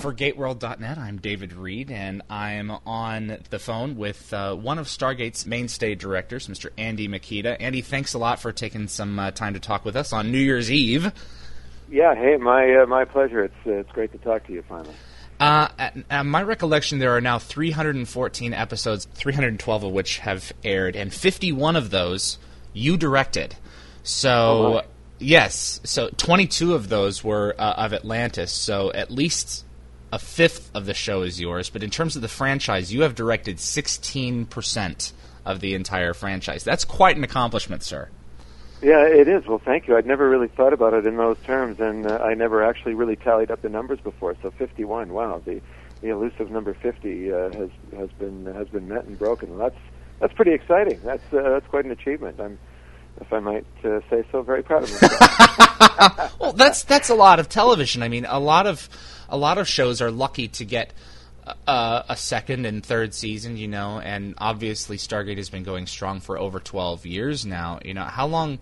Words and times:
For 0.00 0.12
GateWorld.net, 0.14 0.98
I'm 0.98 1.16
David 1.18 1.54
Reed, 1.54 1.90
and 1.90 2.20
I'm 2.28 2.70
on 2.84 3.38
the 3.48 3.58
phone 3.58 3.96
with 3.96 4.30
uh, 4.34 4.54
one 4.56 4.78
of 4.78 4.86
Stargate's 4.86 5.46
mainstay 5.46 5.94
directors, 5.94 6.48
Mr. 6.48 6.68
Andy 6.76 7.08
Mikita. 7.08 7.60
Andy, 7.62 7.80
thanks 7.80 8.12
a 8.12 8.18
lot 8.18 8.40
for 8.40 8.52
taking 8.52 8.88
some 8.88 9.18
uh, 9.18 9.30
time 9.30 9.54
to 9.54 9.60
talk 9.60 9.86
with 9.86 9.96
us 9.96 10.12
on 10.12 10.30
New 10.32 10.38
Year's 10.38 10.70
Eve. 10.70 11.12
Yeah, 11.90 12.14
hey, 12.14 12.36
my 12.36 12.82
uh, 12.82 12.86
my 12.86 13.06
pleasure. 13.06 13.44
It's 13.44 13.54
uh, 13.66 13.70
it's 13.72 13.90
great 13.92 14.12
to 14.12 14.18
talk 14.18 14.46
to 14.46 14.52
you 14.52 14.62
finally. 14.68 14.94
Uh, 15.38 15.68
at, 15.78 15.96
at 16.10 16.26
my 16.26 16.42
recollection, 16.42 16.98
there 16.98 17.16
are 17.16 17.20
now 17.22 17.38
314 17.38 18.52
episodes, 18.52 19.06
312 19.14 19.84
of 19.84 19.92
which 19.92 20.18
have 20.18 20.52
aired, 20.62 20.94
and 20.94 21.12
51 21.12 21.76
of 21.76 21.88
those 21.90 22.36
you 22.74 22.98
directed. 22.98 23.56
So, 24.02 24.82
Oh. 24.82 24.82
Yes, 25.20 25.80
so 25.84 26.08
22 26.16 26.74
of 26.74 26.88
those 26.88 27.22
were 27.22 27.54
uh, 27.58 27.74
of 27.76 27.92
Atlantis. 27.92 28.52
So 28.52 28.92
at 28.92 29.10
least 29.10 29.64
a 30.12 30.18
fifth 30.18 30.70
of 30.74 30.86
the 30.86 30.94
show 30.94 31.22
is 31.22 31.40
yours. 31.40 31.70
But 31.70 31.82
in 31.82 31.90
terms 31.90 32.16
of 32.16 32.22
the 32.22 32.28
franchise, 32.28 32.92
you 32.92 33.02
have 33.02 33.14
directed 33.14 33.58
16% 33.58 35.12
of 35.44 35.60
the 35.60 35.74
entire 35.74 36.14
franchise. 36.14 36.64
That's 36.64 36.84
quite 36.84 37.16
an 37.16 37.24
accomplishment, 37.24 37.82
sir. 37.82 38.08
Yeah, 38.82 39.06
it 39.06 39.28
is. 39.28 39.46
Well, 39.46 39.60
thank 39.62 39.88
you. 39.88 39.96
I'd 39.96 40.06
never 40.06 40.28
really 40.28 40.48
thought 40.48 40.72
about 40.72 40.94
it 40.94 41.06
in 41.06 41.16
those 41.16 41.36
terms, 41.44 41.80
and 41.80 42.06
uh, 42.06 42.18
I 42.18 42.32
never 42.34 42.64
actually 42.64 42.94
really 42.94 43.16
tallied 43.16 43.50
up 43.50 43.60
the 43.60 43.68
numbers 43.68 44.00
before. 44.00 44.36
So 44.42 44.50
51. 44.52 45.12
Wow, 45.12 45.42
the 45.44 45.60
the 46.00 46.08
elusive 46.08 46.50
number 46.50 46.72
50 46.72 47.30
uh, 47.30 47.52
has 47.52 47.70
has 47.94 48.10
been 48.12 48.46
has 48.46 48.68
been 48.68 48.88
met 48.88 49.04
and 49.04 49.18
broken. 49.18 49.58
That's 49.58 49.76
that's 50.18 50.32
pretty 50.32 50.52
exciting. 50.52 50.98
That's 51.04 51.22
uh, 51.32 51.42
that's 51.42 51.66
quite 51.66 51.84
an 51.84 51.90
achievement. 51.90 52.40
I'm, 52.40 52.58
if 53.20 53.32
I 53.32 53.40
might 53.40 53.66
uh, 53.84 54.00
say 54.10 54.24
so, 54.32 54.42
very 54.42 54.62
proud 54.62 54.84
of 54.84 54.90
myself. 55.02 56.40
well, 56.40 56.52
that's 56.52 56.84
that's 56.84 57.08
a 57.08 57.14
lot 57.14 57.40
of 57.40 57.48
television. 57.48 58.02
I 58.02 58.08
mean, 58.08 58.26
a 58.28 58.40
lot 58.40 58.66
of 58.66 58.88
a 59.28 59.36
lot 59.36 59.58
of 59.58 59.68
shows 59.68 60.00
are 60.00 60.10
lucky 60.10 60.48
to 60.48 60.64
get 60.64 60.92
a, 61.66 62.04
a 62.10 62.16
second 62.16 62.66
and 62.66 62.84
third 62.84 63.14
season, 63.14 63.56
you 63.56 63.68
know, 63.68 64.00
and 64.00 64.34
obviously 64.38 64.96
Stargate 64.96 65.36
has 65.36 65.50
been 65.50 65.62
going 65.62 65.86
strong 65.86 66.20
for 66.20 66.38
over 66.38 66.60
twelve 66.60 67.06
years 67.06 67.46
now. 67.46 67.80
You 67.84 67.94
know, 67.94 68.04
how 68.04 68.26
long? 68.26 68.58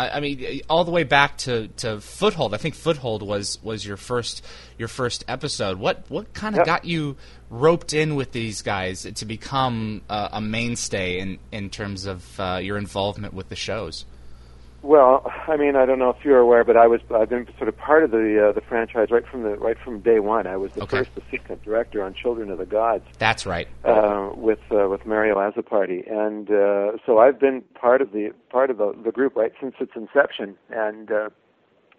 I, 0.00 0.16
I 0.16 0.20
mean, 0.20 0.62
all 0.70 0.84
the 0.84 0.90
way 0.90 1.04
back 1.04 1.36
to, 1.38 1.68
to 1.78 2.00
Foothold. 2.00 2.54
I 2.54 2.56
think 2.56 2.74
Foothold 2.74 3.22
was, 3.22 3.58
was 3.62 3.84
your 3.84 3.96
first 3.98 4.44
your 4.78 4.88
first 4.88 5.24
episode. 5.28 5.78
What 5.78 6.04
what 6.08 6.32
kind 6.32 6.54
of 6.54 6.60
Yep. 6.60 6.66
got 6.66 6.84
you 6.86 7.16
roped 7.50 7.92
in 7.92 8.14
with 8.14 8.32
these 8.32 8.62
guys 8.62 9.02
to 9.14 9.24
become 9.26 10.00
uh, 10.08 10.30
a 10.32 10.40
mainstay 10.40 11.18
in 11.20 11.38
in 11.52 11.68
terms 11.70 12.06
of 12.06 12.40
uh, 12.40 12.58
your 12.62 12.78
involvement 12.78 13.34
with 13.34 13.48
the 13.50 13.56
shows? 13.56 14.06
Well, 14.82 15.30
I 15.46 15.56
mean, 15.58 15.76
I 15.76 15.84
don't 15.84 15.98
know 15.98 16.08
if 16.08 16.24
you're 16.24 16.38
aware, 16.38 16.64
but 16.64 16.76
I 16.76 16.86
was 16.86 17.00
I've 17.14 17.28
been 17.28 17.46
sort 17.58 17.68
of 17.68 17.76
part 17.76 18.02
of 18.02 18.12
the 18.12 18.48
uh, 18.48 18.52
the 18.52 18.62
franchise 18.62 19.08
right 19.10 19.26
from 19.30 19.42
the 19.42 19.50
right 19.56 19.76
from 19.78 20.00
day 20.00 20.20
one. 20.20 20.46
I 20.46 20.56
was 20.56 20.72
the 20.72 20.82
Okay. 20.84 20.98
first 21.04 21.10
assistant 21.18 21.62
director 21.62 22.02
on 22.02 22.14
Children 22.14 22.50
of 22.50 22.56
the 22.58 22.64
Gods. 22.64 23.04
That's 23.18 23.44
right. 23.44 23.68
uh, 23.84 24.30
with 24.34 24.60
uh, 24.70 24.88
with 24.88 25.04
Mario 25.04 25.36
Azzopardi, 25.36 26.10
and 26.10 26.50
uh, 26.50 26.92
so 27.04 27.18
I've 27.18 27.38
been 27.38 27.60
part 27.74 28.00
of 28.00 28.12
the 28.12 28.30
part 28.48 28.70
of 28.70 28.78
the, 28.78 28.94
the 29.04 29.12
group 29.12 29.36
right 29.36 29.52
since 29.60 29.74
its 29.80 29.92
inception. 29.94 30.56
And 30.70 31.10
uh, 31.12 31.26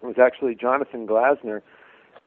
it 0.02 0.06
was 0.08 0.18
actually 0.20 0.56
Jonathan 0.56 1.06
Glassner 1.06 1.62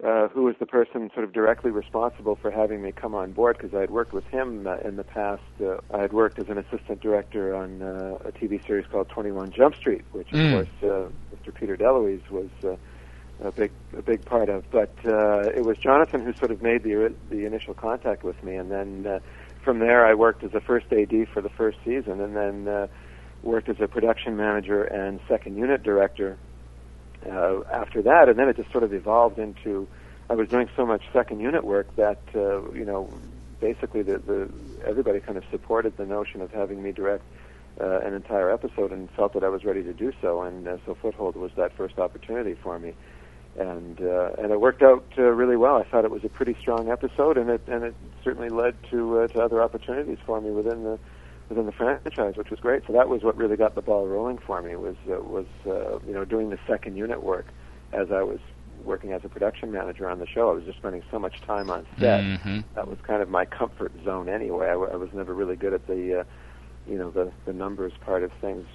uh, 0.03 0.29
who 0.29 0.43
was 0.43 0.57
the 0.59 0.67
person 0.67 1.11
sort 1.15 1.25
of 1.25 1.33
directly 1.33 1.71
responsible 1.71 2.37
for 2.41 2.51
having 2.51 2.83
me 2.83 2.91
come 2.93 3.15
on 3.15 3.33
board 3.33 3.57
because 3.57 3.77
I 3.77 3.81
had 3.81 3.91
worked 3.91 4.13
with 4.13 4.25
him 4.27 4.67
uh, 4.67 4.77
in 4.79 4.97
the 4.97 5.05
past. 5.05 5.43
Uh, 5.63 5.77
I 5.93 6.01
had 6.01 6.13
worked 6.13 6.39
as 6.39 6.47
an 6.49 6.59
assistant 6.59 7.01
director 7.01 7.55
on 7.55 7.81
uh, 7.83 8.19
a 8.25 8.33
TV 8.33 8.65
series 8.67 8.87
called 8.91 9.09
21 9.09 9.53
Jump 9.53 9.77
Street, 9.77 10.05
which 10.13 10.33
of 10.33 10.39
Mm. 10.39 10.51
course 10.51 10.69
uh, 10.83 11.09
Mr. 11.35 11.55
Peter 11.55 11.77
DeLuise 11.77 12.29
was. 12.31 12.51
Uh, 12.63 12.77
a 13.43 13.51
big 13.51 13.73
a 13.99 14.03
big 14.03 14.25
part 14.25 14.49
of. 14.49 14.65
But 14.71 14.95
uh, 15.05 15.51
it 15.57 15.65
was 15.65 15.77
Jonathan 15.77 16.25
who 16.25 16.33
sort 16.39 16.53
of 16.53 16.63
made 16.63 16.85
the 16.85 17.15
the 17.29 17.45
initial 17.47 17.75
contact 17.75 18.23
with 18.23 18.41
me, 18.45 18.55
and 18.55 18.71
then 18.71 19.07
uh, 19.07 19.19
from 19.65 19.81
there 19.81 20.07
I 20.07 20.15
worked 20.15 20.45
as 20.45 20.55
a 20.55 20.61
first 20.61 20.87
AD 20.93 21.13
for 21.33 21.43
the 21.43 21.49
first 21.49 21.79
season, 21.85 22.21
and 22.21 22.37
then 22.37 22.69
uh, 22.69 22.87
worked 23.43 23.69
as 23.69 23.77
a 23.81 23.89
production 23.89 24.37
manager 24.37 24.85
and 24.85 25.21
second 25.29 25.57
unit 25.57 25.83
director 25.83 26.39
uh, 27.31 27.61
after 27.73 28.03
that, 28.03 28.29
and 28.29 28.39
then 28.39 28.49
it 28.49 28.57
just 28.57 28.71
sort 28.71 28.85
of 28.85 28.93
evolved 28.93 29.39
into. 29.39 29.87
I 30.31 30.35
was 30.35 30.49
doing 30.49 30.71
so 30.75 30.87
much 30.87 31.03
second 31.13 31.41
unit 31.41 31.65
work 31.65 31.95
that 31.97 32.21
uh, 32.35 32.71
you 32.73 32.85
know, 32.85 33.11
basically 33.61 34.03
the, 34.03 34.19
the 34.19 34.51
everybody 34.87 35.21
kind 35.21 35.37
of 35.37 35.45
supported 35.51 35.97
the 35.97 36.07
notion 36.07 36.41
of 36.41 36.51
having 36.51 36.83
me 36.83 36.93
direct 36.93 37.25
uh, 37.81 38.01
an 38.01 38.15
entire 38.15 38.51
episode 38.51 38.93
and 38.93 39.11
felt 39.11 39.33
that 39.35 39.45
I 39.45 39.49
was 39.49 39.65
ready 39.65 39.83
to 39.83 39.93
do 39.93 40.13
so, 40.21 40.43
and 40.43 40.67
uh, 40.67 40.77
so 40.87 40.95
Foothold 40.95 41.37
was 41.37 41.51
that 41.57 41.77
first 41.77 41.99
opportunity 41.99 42.55
for 42.55 42.79
me, 42.79 42.95
and 43.59 44.01
uh, 44.01 44.31
and 44.39 44.53
it 44.53 44.61
worked 44.61 44.83
out 44.83 45.05
uh, 45.19 45.23
really 45.23 45.57
well. 45.57 45.77
I 45.77 45.85
thought 45.85 46.05
it 46.05 46.11
was 46.11 46.25
a 46.25 46.29
pretty 46.29 46.57
strong 46.61 46.91
episode, 46.91 47.37
and 47.37 47.51
it 47.51 47.63
and 47.67 47.85
it 47.85 47.95
certainly 48.23 48.49
led 48.49 48.77
to 48.91 49.21
uh, 49.21 49.29
to 49.29 49.41
other 49.41 49.63
opportunities 49.63 50.19
for 50.25 50.41
me 50.41 50.51
within 50.51 50.85
the 50.85 50.99
within 51.49 51.67
the 51.67 51.73
franchise, 51.73 52.37
which 52.37 52.51
was 52.51 52.61
great. 52.61 52.83
So 52.87 52.93
that 52.93 53.09
was 53.09 53.23
what 53.23 53.37
really 53.37 53.57
got 53.57 53.75
the 53.75 53.83
ball 53.83 54.07
rolling 54.07 54.39
for 54.39 54.63
me 54.63 54.77
was 54.77 54.97
uh, 55.11 55.21
was 55.21 55.47
uh, 55.67 55.99
you 56.07 56.13
know 56.15 56.25
doing 56.25 56.51
the 56.51 56.59
second 56.67 56.97
unit 56.97 57.23
work 57.23 57.47
as 57.93 58.11
I 58.11 58.23
was 58.23 58.39
working 58.85 59.13
as 59.13 59.23
a 59.25 59.29
production 59.29 59.73
manager 59.73 60.09
on 60.11 60.19
the 60.19 60.27
show. 60.27 60.51
I 60.51 60.55
was 60.55 60.65
just 60.65 60.79
spending 60.79 61.03
so 61.11 61.19
much 61.19 61.41
time 61.43 61.71
on 61.71 61.87
set. 61.99 62.21
Mhm. 62.23 62.65
That 62.75 62.87
was 62.87 62.99
kind 63.03 63.23
of 63.23 63.31
my 63.31 63.45
comfort 63.47 63.93
zone 64.05 64.29
anyway. 64.29 64.67
I, 64.67 64.73
w- 64.73 64.91
I 64.93 64.97
was 64.97 65.09
never 65.15 65.33
really 65.33 65.57
good 65.57 65.73
at 65.73 65.87
the 65.87 66.21
uh, 66.21 66.25
you 66.87 66.99
know 66.99 67.11
the 67.11 67.31
the 67.47 67.53
numbers 67.53 67.93
part 68.05 68.23
of 68.23 68.31
things 68.41 68.67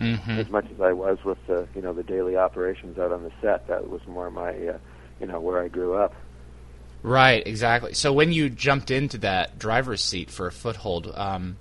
Mhm. 0.00 0.38
as 0.38 0.50
much 0.50 0.66
as 0.74 0.80
I 0.80 0.92
was 0.92 1.18
with 1.24 1.38
the 1.46 1.66
you 1.74 1.80
know 1.82 1.92
the 1.94 2.02
daily 2.02 2.36
operations 2.36 2.98
out 2.98 3.12
on 3.12 3.22
the 3.22 3.32
set. 3.40 3.68
That 3.68 3.88
was 3.88 4.00
more 4.06 4.30
my 4.30 4.50
uh, 4.50 4.78
you 5.20 5.26
know 5.26 5.40
where 5.40 5.62
I 5.62 5.68
grew 5.68 5.94
up. 5.94 6.14
Right, 7.02 7.46
exactly. 7.46 7.92
So 7.92 8.12
when 8.14 8.32
you 8.32 8.48
jumped 8.48 8.90
into 8.90 9.18
that 9.18 9.58
driver's 9.58 10.02
seat 10.02 10.30
for 10.30 10.46
a 10.46 10.52
foothold, 10.52 11.12
um, 11.14 11.58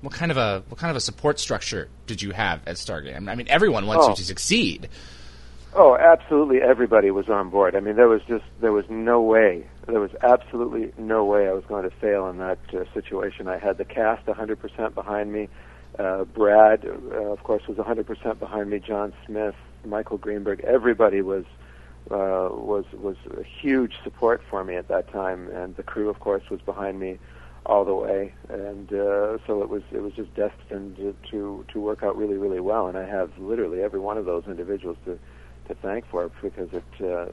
what 0.00 0.12
kind 0.12 0.30
of 0.30 0.36
a 0.36 0.62
what 0.68 0.78
kind 0.78 0.90
of 0.90 0.96
a 0.96 1.00
support 1.00 1.38
structure 1.40 1.88
did 2.06 2.22
you 2.22 2.32
have 2.32 2.60
at 2.66 2.76
Stargate? 2.76 3.16
I 3.16 3.34
mean, 3.34 3.46
everyone 3.48 3.86
wants 3.86 4.06
Oh. 4.06 4.10
you 4.10 4.16
to 4.16 4.24
succeed. 4.24 4.88
Oh, 5.74 5.94
absolutely. 5.96 6.62
Everybody 6.62 7.10
was 7.10 7.28
on 7.28 7.50
board. 7.50 7.76
I 7.76 7.80
mean, 7.80 7.96
there 7.96 8.08
was 8.08 8.22
just 8.26 8.44
there 8.60 8.72
was 8.72 8.86
no 8.88 9.20
way. 9.20 9.66
There 9.86 10.00
was 10.00 10.10
absolutely 10.22 10.92
no 10.98 11.24
way 11.24 11.48
I 11.48 11.52
was 11.52 11.64
going 11.64 11.84
to 11.84 11.94
fail 11.96 12.28
in 12.28 12.38
that 12.38 12.58
uh, 12.72 12.84
situation. 12.94 13.46
I 13.46 13.58
had 13.58 13.78
the 13.78 13.84
cast 13.84 14.26
100% 14.26 14.94
behind 14.94 15.32
me. 15.32 15.48
Uh, 15.98 16.24
Brad, 16.24 16.84
uh, 16.84 17.16
of 17.32 17.42
course, 17.44 17.66
was 17.68 17.76
100% 17.76 18.38
behind 18.38 18.70
me. 18.70 18.78
John 18.80 19.12
Smith, 19.26 19.54
Michael 19.84 20.18
Greenburg, 20.18 20.60
everybody 20.64 21.20
was 21.22 21.44
uh, 22.10 22.48
was 22.52 22.84
was 22.92 23.16
a 23.38 23.42
huge 23.42 23.94
support 24.02 24.40
for 24.48 24.62
me 24.64 24.76
at 24.76 24.88
that 24.88 25.10
time, 25.12 25.48
and 25.48 25.76
the 25.76 25.82
crew, 25.82 26.08
of 26.08 26.20
course, 26.20 26.42
was 26.50 26.60
behind 26.60 26.98
me 27.00 27.18
all 27.66 27.84
the 27.84 27.94
way. 27.94 28.32
And 28.48 28.88
uh, 28.92 29.38
so 29.46 29.62
it 29.62 29.68
was 29.68 29.82
it 29.92 30.00
was 30.00 30.12
just 30.14 30.32
destined 30.34 30.96
to, 30.96 31.14
to 31.30 31.64
to 31.72 31.80
work 31.80 32.02
out 32.02 32.16
really 32.16 32.36
really 32.36 32.60
well. 32.60 32.86
And 32.88 32.96
I 32.96 33.06
have 33.06 33.30
literally 33.38 33.82
every 33.82 34.00
one 34.00 34.16
of 34.18 34.24
those 34.24 34.44
individuals 34.46 34.96
to 35.04 35.18
to 35.68 35.74
thank 35.82 36.08
for 36.08 36.24
it 36.24 36.32
because 36.42 36.68
it, 36.72 36.84
uh, 37.00 37.24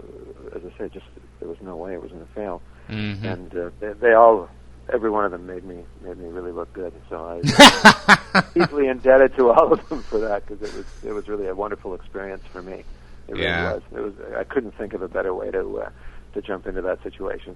as 0.56 0.64
I 0.66 0.78
said, 0.78 0.92
just 0.92 1.06
there 1.40 1.48
was 1.48 1.58
no 1.62 1.76
way 1.76 1.94
it 1.94 2.02
was 2.02 2.12
going 2.12 2.26
to 2.26 2.34
fail, 2.34 2.62
Mhm. 2.90 3.24
and 3.24 3.56
uh, 3.56 3.70
they, 3.80 3.94
they 3.94 4.14
all, 4.14 4.50
every 4.92 5.12
one 5.12 5.24
of 5.24 5.32
them 5.32 5.46
made 5.46 5.64
me 5.64 5.84
made 6.02 6.18
me 6.18 6.28
really 6.30 6.52
look 6.52 6.74
good. 6.74 6.94
So 7.12 7.16
I 7.24 8.44
deeply 8.56 8.88
indebted 8.88 9.36
to 9.38 9.50
all 9.52 9.72
of 9.72 9.88
them 9.88 10.02
for 10.04 10.18
that 10.20 10.48
because 10.48 10.64
it 10.68 10.74
was 10.76 10.86
it 11.04 11.12
was 11.12 11.28
really 11.28 11.48
a 11.48 11.54
wonderful 11.54 11.94
experience 11.94 12.42
for 12.52 12.64
me. 12.64 12.84
It 13.28 13.36
really 13.36 13.44
Yeah. 13.44 13.74
was. 13.74 13.82
It 13.96 14.00
was. 14.00 14.14
I 14.36 14.44
couldn't 14.46 14.76
think 14.80 14.94
of 14.94 15.04
a 15.04 15.08
better 15.08 15.34
way 15.34 15.52
to 15.52 15.82
uh, 15.82 15.90
to 16.34 16.42
jump 16.42 16.66
into 16.66 16.82
that 16.82 17.04
situation. 17.04 17.56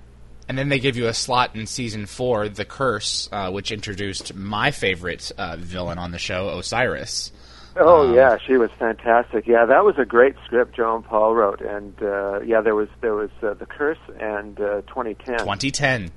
And 0.50 0.58
then 0.58 0.70
they 0.70 0.80
give 0.80 0.96
you 0.96 1.08
a 1.08 1.14
slot 1.14 1.56
in 1.56 1.66
season 1.66 2.06
four, 2.06 2.48
The 2.48 2.64
Curse, 2.66 3.28
uh, 3.32 3.52
which 3.52 3.72
introduced 3.72 4.34
my 4.34 4.72
favorite 4.72 5.32
uh, 5.38 5.58
villain 5.58 5.98
on 5.98 6.12
the 6.12 6.18
show, 6.20 6.50
Osiris. 6.58 7.32
Oh 7.76 8.08
Um, 8.08 8.16
yeah, 8.16 8.38
she 8.46 8.58
was 8.58 8.72
fantastic. 8.80 9.46
Yeah, 9.46 9.66
that 9.66 9.84
was 9.84 9.96
a 10.00 10.06
great 10.06 10.36
script 10.46 10.76
Joe 10.76 10.96
and 10.96 11.06
Paul 11.06 11.36
wrote, 11.36 11.62
and 11.62 11.94
uh, 12.02 12.40
yeah, 12.42 12.62
there 12.62 12.74
was 12.76 12.88
there 13.02 13.14
was 13.14 13.30
uh, 13.44 13.54
the 13.54 13.66
Curse 13.68 14.00
and 14.20 14.60
uh, 14.60 14.82
2010. 14.88 15.40
2010. 15.40 16.12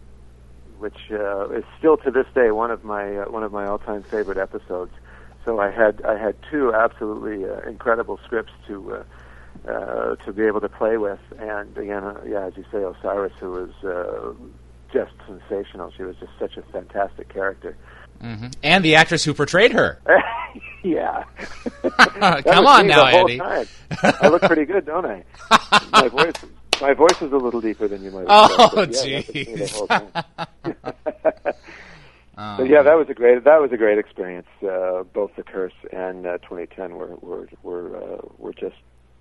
which 0.79 0.97
uh, 1.11 1.51
is 1.51 1.65
still 1.79 1.99
to 1.99 2.11
this 2.11 2.27
day 2.35 2.51
one 2.51 2.71
of 2.71 2.83
my 2.85 3.17
uh, 3.19 3.25
one 3.31 3.43
of 3.43 3.53
my 3.53 3.67
all-time 3.67 4.03
favorite 4.05 4.39
episodes. 4.39 4.93
So 5.45 5.59
I 5.61 5.71
had 5.71 6.01
I 6.03 6.17
had 6.19 6.35
two 6.51 6.73
absolutely 6.73 7.45
uh, 7.45 7.69
incredible 7.69 8.19
scripts 8.25 8.53
to 8.69 9.05
uh, 9.69 10.17
to 10.17 10.33
be 10.33 10.45
able 10.47 10.61
to 10.61 10.69
play 10.69 10.97
with, 10.97 11.19
and 11.39 11.77
again, 11.77 12.03
uh, 12.05 12.21
yeah, 12.27 12.47
as 12.47 12.57
you 12.57 12.65
say, 12.73 12.83
Osiris, 12.83 13.33
who 13.41 13.51
was 13.53 13.71
uh, 13.85 14.33
just 14.93 15.13
sensational. 15.27 15.93
She 15.97 16.03
was 16.03 16.17
just 16.17 16.33
such 16.39 16.57
a 16.57 16.63
fantastic 16.73 17.29
character. 17.29 17.77
hmm 18.21 18.47
And 18.63 18.85
the 18.85 18.95
actress 18.97 19.25
who 19.25 19.35
portrayed 19.35 19.73
her. 19.73 20.01
yeah, 20.83 21.25
Come 22.43 22.67
on 22.67 22.87
now, 22.87 23.07
Andy. 23.07 23.39
time. 23.39 23.67
I 24.03 24.29
look 24.29 24.43
pretty 24.43 24.65
good, 24.65 24.87
don't 24.87 25.07
I? 25.07 25.25
My 25.93 26.09
voice. 26.09 26.35
My 26.81 26.95
voice 26.95 27.21
is 27.21 27.31
a 27.31 27.37
little 27.37 27.61
deeper 27.61 27.87
than 27.89 28.03
you 28.03 28.11
might 28.11 28.27
have 28.27 28.29
Oh, 28.31 28.69
thought, 28.69 28.75
but 28.75 28.91
yeah, 29.07 29.21
that 29.21 29.29
was 29.29 29.89
jeez. 29.91 31.11
Um, 32.39 32.57
But 32.57 32.69
yeah, 32.71 32.83
that 32.83 32.95
was 32.97 33.07
a 33.11 33.15
great 33.15 33.45
that 33.45 33.61
was 33.61 33.71
a 33.73 33.77
great 33.77 33.99
experience. 33.99 34.47
Uh, 34.63 35.03
both 35.13 35.31
the 35.37 35.43
curse 35.43 35.75
and 35.93 36.25
uh, 36.27 36.39
2010 36.39 36.95
were 36.97 37.17
were 37.17 37.49
were 37.63 37.97
uh, 37.97 38.19
were 38.39 38.55
just 38.55 38.77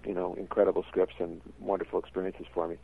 you 0.06 0.14
know 0.14 0.34
incredible 0.36 0.86
scripts 0.90 1.16
and 1.20 1.42
wonderful 1.60 2.00
experiences 2.00 2.46
for 2.54 2.68
me. 2.68 2.78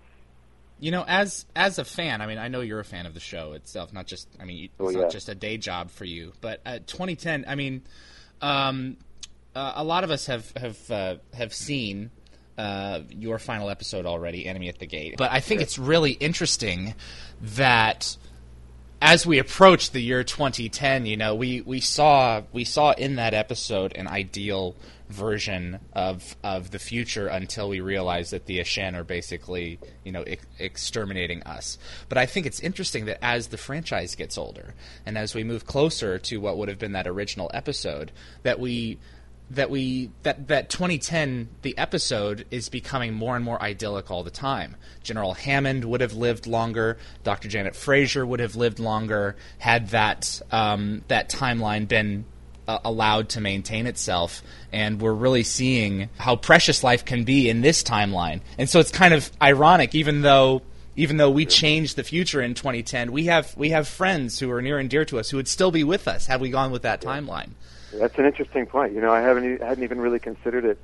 You 0.80 0.92
know, 0.92 1.06
as 1.08 1.46
as 1.56 1.80
a 1.80 1.86
fan, 1.86 2.22
I 2.22 2.28
mean, 2.28 2.38
I 2.38 2.50
know 2.50 2.62
you're 2.62 2.82
a 2.82 2.86
fan 2.86 3.06
of 3.06 3.14
the 3.14 3.20
show 3.20 3.54
itself, 3.54 3.94
not 3.94 4.08
just 4.08 4.28
I 4.40 4.46
mean, 4.46 4.66
it's 4.66 4.74
Oh, 4.80 4.90
yeah. 4.90 5.02
not 5.02 5.12
just 5.12 5.30
a 5.30 5.36
day 5.36 5.58
job 5.58 5.90
for 5.90 6.06
you. 6.06 6.34
But 6.42 6.62
uh, 6.66 6.80
2010, 6.86 7.46
I 7.48 7.56
mean, 7.56 7.84
um, 8.42 8.98
uh, 9.56 9.74
a 9.76 9.84
lot 9.84 10.04
of 10.04 10.12
us 10.12 10.26
have 10.26 10.52
have 10.58 10.92
uh, 10.92 11.16
have 11.34 11.54
seen 11.54 12.12
uh, 12.58 13.02
your 13.10 13.40
final 13.40 13.70
episode 13.70 14.06
already, 14.06 14.46
Enemy 14.46 14.70
at 14.70 14.80
the 14.80 14.86
Gate. 14.86 15.16
But 15.18 15.32
I 15.32 15.40
think 15.40 15.62
it's 15.62 15.80
really 15.80 16.12
interesting 16.12 16.94
that 17.42 18.18
as 19.02 19.26
we 19.26 19.40
approach 19.40 19.92
the 19.92 20.02
year 20.02 20.24
2010, 20.24 21.06
you 21.06 21.18
know, 21.18 21.36
we, 21.36 21.62
we 21.62 21.80
saw 21.80 22.42
we 22.52 22.64
saw 22.64 22.92
in 22.92 23.16
that 23.16 23.34
episode 23.34 23.94
an 23.96 24.08
ideal 24.08 24.76
version 25.10 25.80
of 25.94 26.36
of 26.44 26.72
the 26.72 26.80
future 26.80 27.28
until 27.28 27.70
we 27.70 27.80
realize 27.80 28.32
that 28.32 28.46
the 28.46 28.60
Aschen 28.60 28.96
are 28.96 29.04
basically, 29.04 29.80
you 30.04 30.12
know, 30.12 30.24
ex- 30.24 30.46
exterminating 30.60 31.44
us. 31.44 31.78
But 32.10 32.18
I 32.18 32.26
think 32.26 32.46
it's 32.46 32.60
interesting 32.60 33.06
that 33.06 33.24
as 33.24 33.48
the 33.48 33.58
franchise 33.58 34.16
gets 34.16 34.38
older 34.38 34.74
and 35.06 35.18
as 35.18 35.36
we 35.36 35.44
move 35.44 35.66
closer 35.66 36.18
to 36.20 36.38
what 36.38 36.58
would 36.58 36.70
have 36.70 36.80
been 36.80 36.94
that 36.94 37.08
original 37.08 37.52
episode, 37.54 38.12
that 38.44 38.60
we 38.60 39.00
that 39.52 39.70
we 39.70 40.10
that 40.24 40.48
that 40.48 40.70
2010 40.70 41.50
the 41.62 41.78
episode 41.78 42.46
is 42.50 42.70
becoming 42.70 43.14
more 43.14 43.36
and 43.36 43.46
more 43.46 43.62
idyllic 43.62 44.10
all 44.10 44.24
the 44.24 44.32
time. 44.32 44.76
General 45.04 45.34
Hammond 45.34 45.86
would 45.86 46.02
have 46.02 46.14
lived 46.14 46.48
longer. 46.48 46.98
Dr. 47.24 47.48
Janet 47.48 47.74
Fraiser 47.74 48.26
would 48.26 48.40
have 48.40 48.56
lived 48.56 48.80
longer 48.80 49.36
had 49.60 49.90
that 49.90 50.42
um, 50.52 51.04
that 51.10 51.30
timeline 51.30 51.88
been 51.88 52.26
uh, 52.68 52.80
allowed 52.84 53.30
to 53.30 53.42
maintain 53.42 53.88
itself. 53.88 54.42
And 54.72 55.02
we're 55.02 55.14
really 55.14 55.44
seeing 55.44 56.10
how 56.18 56.36
precious 56.36 56.84
life 56.84 57.06
can 57.06 57.24
be 57.24 57.50
in 57.50 57.62
this 57.62 57.84
timeline. 57.84 58.42
And 58.58 58.70
so 58.70 58.80
it's 58.80 58.92
kind 58.92 59.14
of 59.14 59.32
ironic, 59.42 59.96
even 59.96 60.22
though 60.22 60.62
even 60.98 61.18
though 61.18 61.30
we 61.30 61.46
changed 61.46 61.98
the 61.98 62.04
future 62.04 62.42
in 62.42 62.54
2010, 62.54 63.12
we 63.12 63.26
have 63.26 63.56
we 63.58 63.70
have 63.72 63.88
friends 63.88 64.40
who 64.40 64.50
are 64.52 64.62
near 64.62 64.80
and 64.80 64.90
dear 64.90 65.04
to 65.06 65.20
us 65.20 65.30
who 65.30 65.38
would 65.38 65.48
still 65.48 65.72
be 65.72 65.84
with 65.84 66.08
us 66.08 66.26
had 66.26 66.40
we 66.40 66.50
gone 66.50 66.72
with 66.72 66.84
that 66.84 67.02
timeline. 67.02 67.50
That's 67.94 68.18
an 68.18 68.26
interesting 68.26 68.66
point. 68.66 68.94
You 68.94 69.02
know, 69.02 69.12
I 69.12 69.22
haven't 69.22 69.62
hadn't 69.62 69.84
even 69.84 70.00
really 70.00 70.20
considered 70.20 70.66
it, 70.66 70.78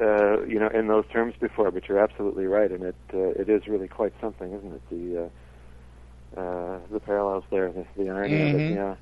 uh, 0.00 0.42
you 0.44 0.58
know, 0.58 0.68
in 0.68 0.86
those 0.86 1.06
terms 1.06 1.34
before. 1.40 1.70
But 1.70 1.88
you're 1.88 1.98
absolutely 1.98 2.46
right, 2.46 2.70
and 2.70 2.82
it 2.84 2.94
uh, 3.12 3.18
it 3.40 3.48
is 3.48 3.66
really 3.66 3.88
quite 3.88 4.12
something, 4.20 4.52
isn't 4.52 4.72
it? 4.72 4.82
The 4.90 5.30
uh, 6.36 6.40
uh, 6.40 6.78
the 6.90 7.00
parallels 7.00 7.44
there, 7.50 7.70
the, 7.72 7.84
the 7.96 8.10
irony 8.10 8.40
of 8.40 8.48
Mhm. 8.48 8.70
it. 8.70 8.74
Yeah. 8.74 8.94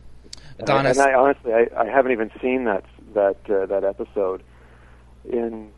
Donna- 0.65 0.91
and 0.91 0.99
I 1.01 1.15
honestly, 1.15 1.53
I, 1.53 1.67
I 1.77 1.87
haven't 1.87 2.13
even 2.13 2.31
seen 2.41 2.65
that 2.65 2.85
that 3.15 3.37
uh, 3.51 3.67
that 3.67 3.85
episode 3.85 4.43
in, 5.31 5.71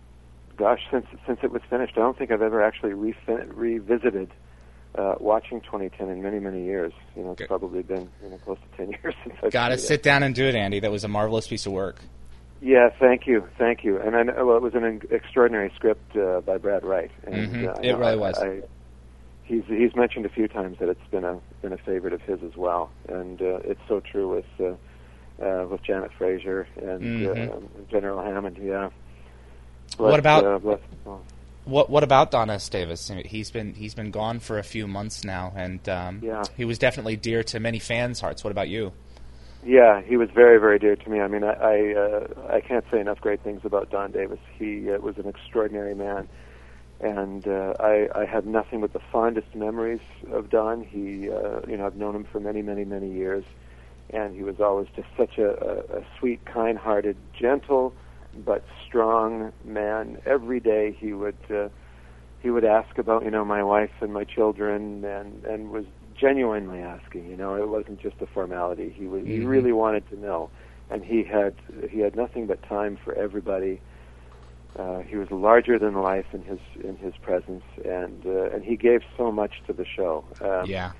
gosh, 0.56 0.80
since 0.90 1.06
since 1.26 1.40
it 1.42 1.50
was 1.50 1.62
finished. 1.68 1.94
I 1.96 2.00
don't 2.00 2.16
think 2.16 2.30
I've 2.30 2.42
ever 2.42 2.62
actually 2.62 2.92
refin- 2.92 3.50
revisited 3.54 4.30
uh, 4.96 5.14
watching 5.20 5.60
2010 5.62 6.08
in 6.08 6.22
many 6.22 6.38
many 6.38 6.64
years. 6.64 6.92
You 7.16 7.22
know, 7.24 7.32
it's 7.32 7.38
Good. 7.40 7.48
probably 7.48 7.82
been 7.82 8.08
you 8.22 8.30
know 8.30 8.38
close 8.38 8.58
to 8.58 8.76
10 8.76 8.90
years 9.02 9.14
since 9.24 9.36
I've 9.42 9.52
Got 9.52 9.68
to 9.68 9.74
it. 9.74 9.78
sit 9.78 10.02
down 10.02 10.22
and 10.22 10.34
do 10.34 10.44
it, 10.44 10.54
Andy. 10.54 10.80
That 10.80 10.90
was 10.92 11.04
a 11.04 11.08
marvelous 11.08 11.48
piece 11.48 11.66
of 11.66 11.72
work. 11.72 11.96
Yeah, 12.60 12.90
thank 13.00 13.26
you, 13.26 13.48
thank 13.58 13.82
you. 13.82 13.98
And 14.00 14.14
I 14.14 14.22
know, 14.22 14.46
well, 14.46 14.56
it 14.56 14.62
was 14.62 14.74
an 14.76 15.02
extraordinary 15.10 15.72
script 15.74 16.16
uh, 16.16 16.42
by 16.42 16.58
Brad 16.58 16.84
Wright. 16.84 17.10
And, 17.26 17.34
Mhm. 17.52 17.66
uh, 17.68 17.80
It 17.82 17.92
know- 17.92 17.98
really 17.98 18.12
I- 18.12 18.14
was. 18.14 18.38
I, 18.38 18.62
he's 19.44 19.64
he's 19.66 19.94
mentioned 19.94 20.26
a 20.26 20.30
few 20.30 20.48
times 20.48 20.78
that 20.78 20.88
it's 20.88 21.06
been 21.10 21.24
a 21.24 21.38
been 21.60 21.72
a 21.72 21.78
favorite 21.78 22.12
of 22.12 22.20
his 22.22 22.42
as 22.42 22.56
well, 22.56 22.90
and 23.08 23.40
uh, 23.40 23.58
it's 23.64 23.80
so 23.88 24.00
true 24.00 24.28
with 24.36 24.44
uh, 24.60 25.44
uh, 25.44 25.66
with 25.66 25.82
Janet 25.82 26.10
Fraiser 26.18 26.66
and 26.76 27.02
Mhm. 27.02 27.48
uh, 27.50 27.60
General 27.90 28.22
Hammond. 28.22 28.58
Yeah. 28.62 28.90
What 29.98 30.18
about- 30.20 30.44
uh, 30.44 30.58
bless, 30.58 30.80
oh, 31.06 31.20
What 31.64 31.90
What 31.90 32.02
about 32.02 32.30
Don 32.30 32.50
S. 32.50 32.68
Davis? 32.68 33.10
I 33.10 33.16
mean, 33.16 33.24
he's 33.26 33.50
been 33.50 33.74
he's 33.74 33.94
been 33.94 34.10
gone 34.10 34.40
for 34.40 34.58
a 34.58 34.62
few 34.62 34.86
months 34.86 35.24
now, 35.24 35.52
and 35.54 35.86
um, 35.88 36.20
Yeah. 36.22 36.42
he 36.56 36.64
was 36.64 36.78
definitely 36.78 37.16
dear 37.16 37.42
to 37.44 37.60
many 37.60 37.78
fans' 37.78 38.20
hearts. 38.20 38.42
What 38.42 38.50
about 38.50 38.68
you? 38.68 38.92
Yeah, 39.64 40.00
he 40.02 40.16
was 40.16 40.28
very, 40.30 40.58
very 40.58 40.80
dear 40.80 40.96
to 40.96 41.10
me. 41.10 41.20
I 41.20 41.28
mean, 41.28 41.44
I 41.44 41.52
I, 41.52 41.94
uh, 41.94 42.26
I 42.50 42.60
can't 42.60 42.84
say 42.90 42.98
enough 43.00 43.20
great 43.20 43.40
things 43.42 43.60
about 43.64 43.90
Don 43.90 44.10
Davis. 44.10 44.40
He 44.58 44.90
uh, 44.90 44.98
was 44.98 45.18
an 45.18 45.28
extraordinary 45.28 45.94
man, 45.94 46.28
and 47.02 47.46
uh, 47.46 47.74
I 47.80 48.08
I 48.14 48.24
have 48.26 48.46
nothing 48.46 48.80
but 48.80 48.92
the 48.92 49.00
fondest 49.12 49.54
memories 49.54 50.00
of 50.32 50.50
Don. 50.50 50.82
He, 50.82 51.28
uh, 51.30 51.60
you 51.68 51.76
know, 51.76 51.86
I've 51.86 51.96
known 51.96 52.14
him 52.16 52.24
for 52.30 52.40
many, 52.40 52.62
many, 52.62 52.84
many 52.84 53.12
years, 53.12 53.44
and 54.10 54.34
he 54.34 54.42
was 54.42 54.60
always 54.60 54.88
just 54.96 55.08
such 55.16 55.38
a, 55.38 55.50
a, 55.50 55.98
a 55.98 56.02
sweet, 56.18 56.44
kind-hearted, 56.46 57.16
gentle, 57.38 57.94
but 58.34 58.64
strong 58.86 59.52
man. 59.64 60.18
Every 60.26 60.60
day 60.60 60.96
he 60.98 61.12
would. 61.12 61.36
Uh, 61.50 61.68
he 62.40 62.50
would 62.50 62.64
ask 62.64 62.98
about 62.98 63.24
you 63.24 63.30
know 63.30 63.44
my 63.44 63.62
wife 63.62 63.92
and 64.00 64.12
my 64.12 64.24
children 64.24 65.04
and 65.04 65.44
and 65.44 65.70
was 65.70 65.84
genuinely 66.20 66.80
asking 66.80 67.26
you 67.26 67.36
know 67.36 67.54
it 67.54 67.68
wasn't 67.68 68.00
just 68.00 68.16
a 68.20 68.26
formality 68.26 68.92
he 68.96 69.06
was 69.06 69.22
he 69.24 69.38
Mhm. 69.38 69.46
really 69.46 69.72
wanted 69.72 70.08
to 70.08 70.16
know 70.18 70.50
and 70.90 71.04
he 71.04 71.22
had 71.22 71.54
he 71.90 72.00
had 72.00 72.16
nothing 72.16 72.46
but 72.48 72.60
time 72.62 72.96
for 73.04 73.14
everybody 73.14 73.80
uh, 74.78 75.00
he 75.00 75.16
was 75.16 75.30
larger 75.30 75.78
than 75.78 75.94
life 75.94 76.26
in 76.32 76.42
his 76.42 76.60
in 76.82 76.96
his 76.96 77.14
presence 77.20 77.64
and 77.84 78.24
uh, 78.26 78.50
and 78.50 78.64
he 78.64 78.76
gave 78.76 79.00
so 79.16 79.30
much 79.30 79.62
to 79.66 79.72
the 79.72 79.84
show 79.84 80.24
um, 80.40 80.68
yeah, 80.68 80.92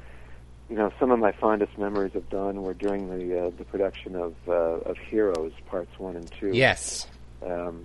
you 0.69 0.77
know 0.77 0.91
some 0.99 1.11
of 1.11 1.19
my 1.19 1.33
fondest 1.33 1.77
memories 1.79 2.15
of 2.15 2.29
Don 2.31 2.63
were 2.63 2.75
during 2.75 3.09
the 3.09 3.47
uh, 3.47 3.51
the 3.57 3.65
production 3.65 4.17
of 4.17 4.35
uh, 4.49 4.53
of 4.53 4.97
Heroes 5.11 5.53
parts 5.67 5.91
1 5.99 6.17
and 6.17 6.33
2 6.39 6.51
yes, 6.53 7.07
um, 7.45 7.85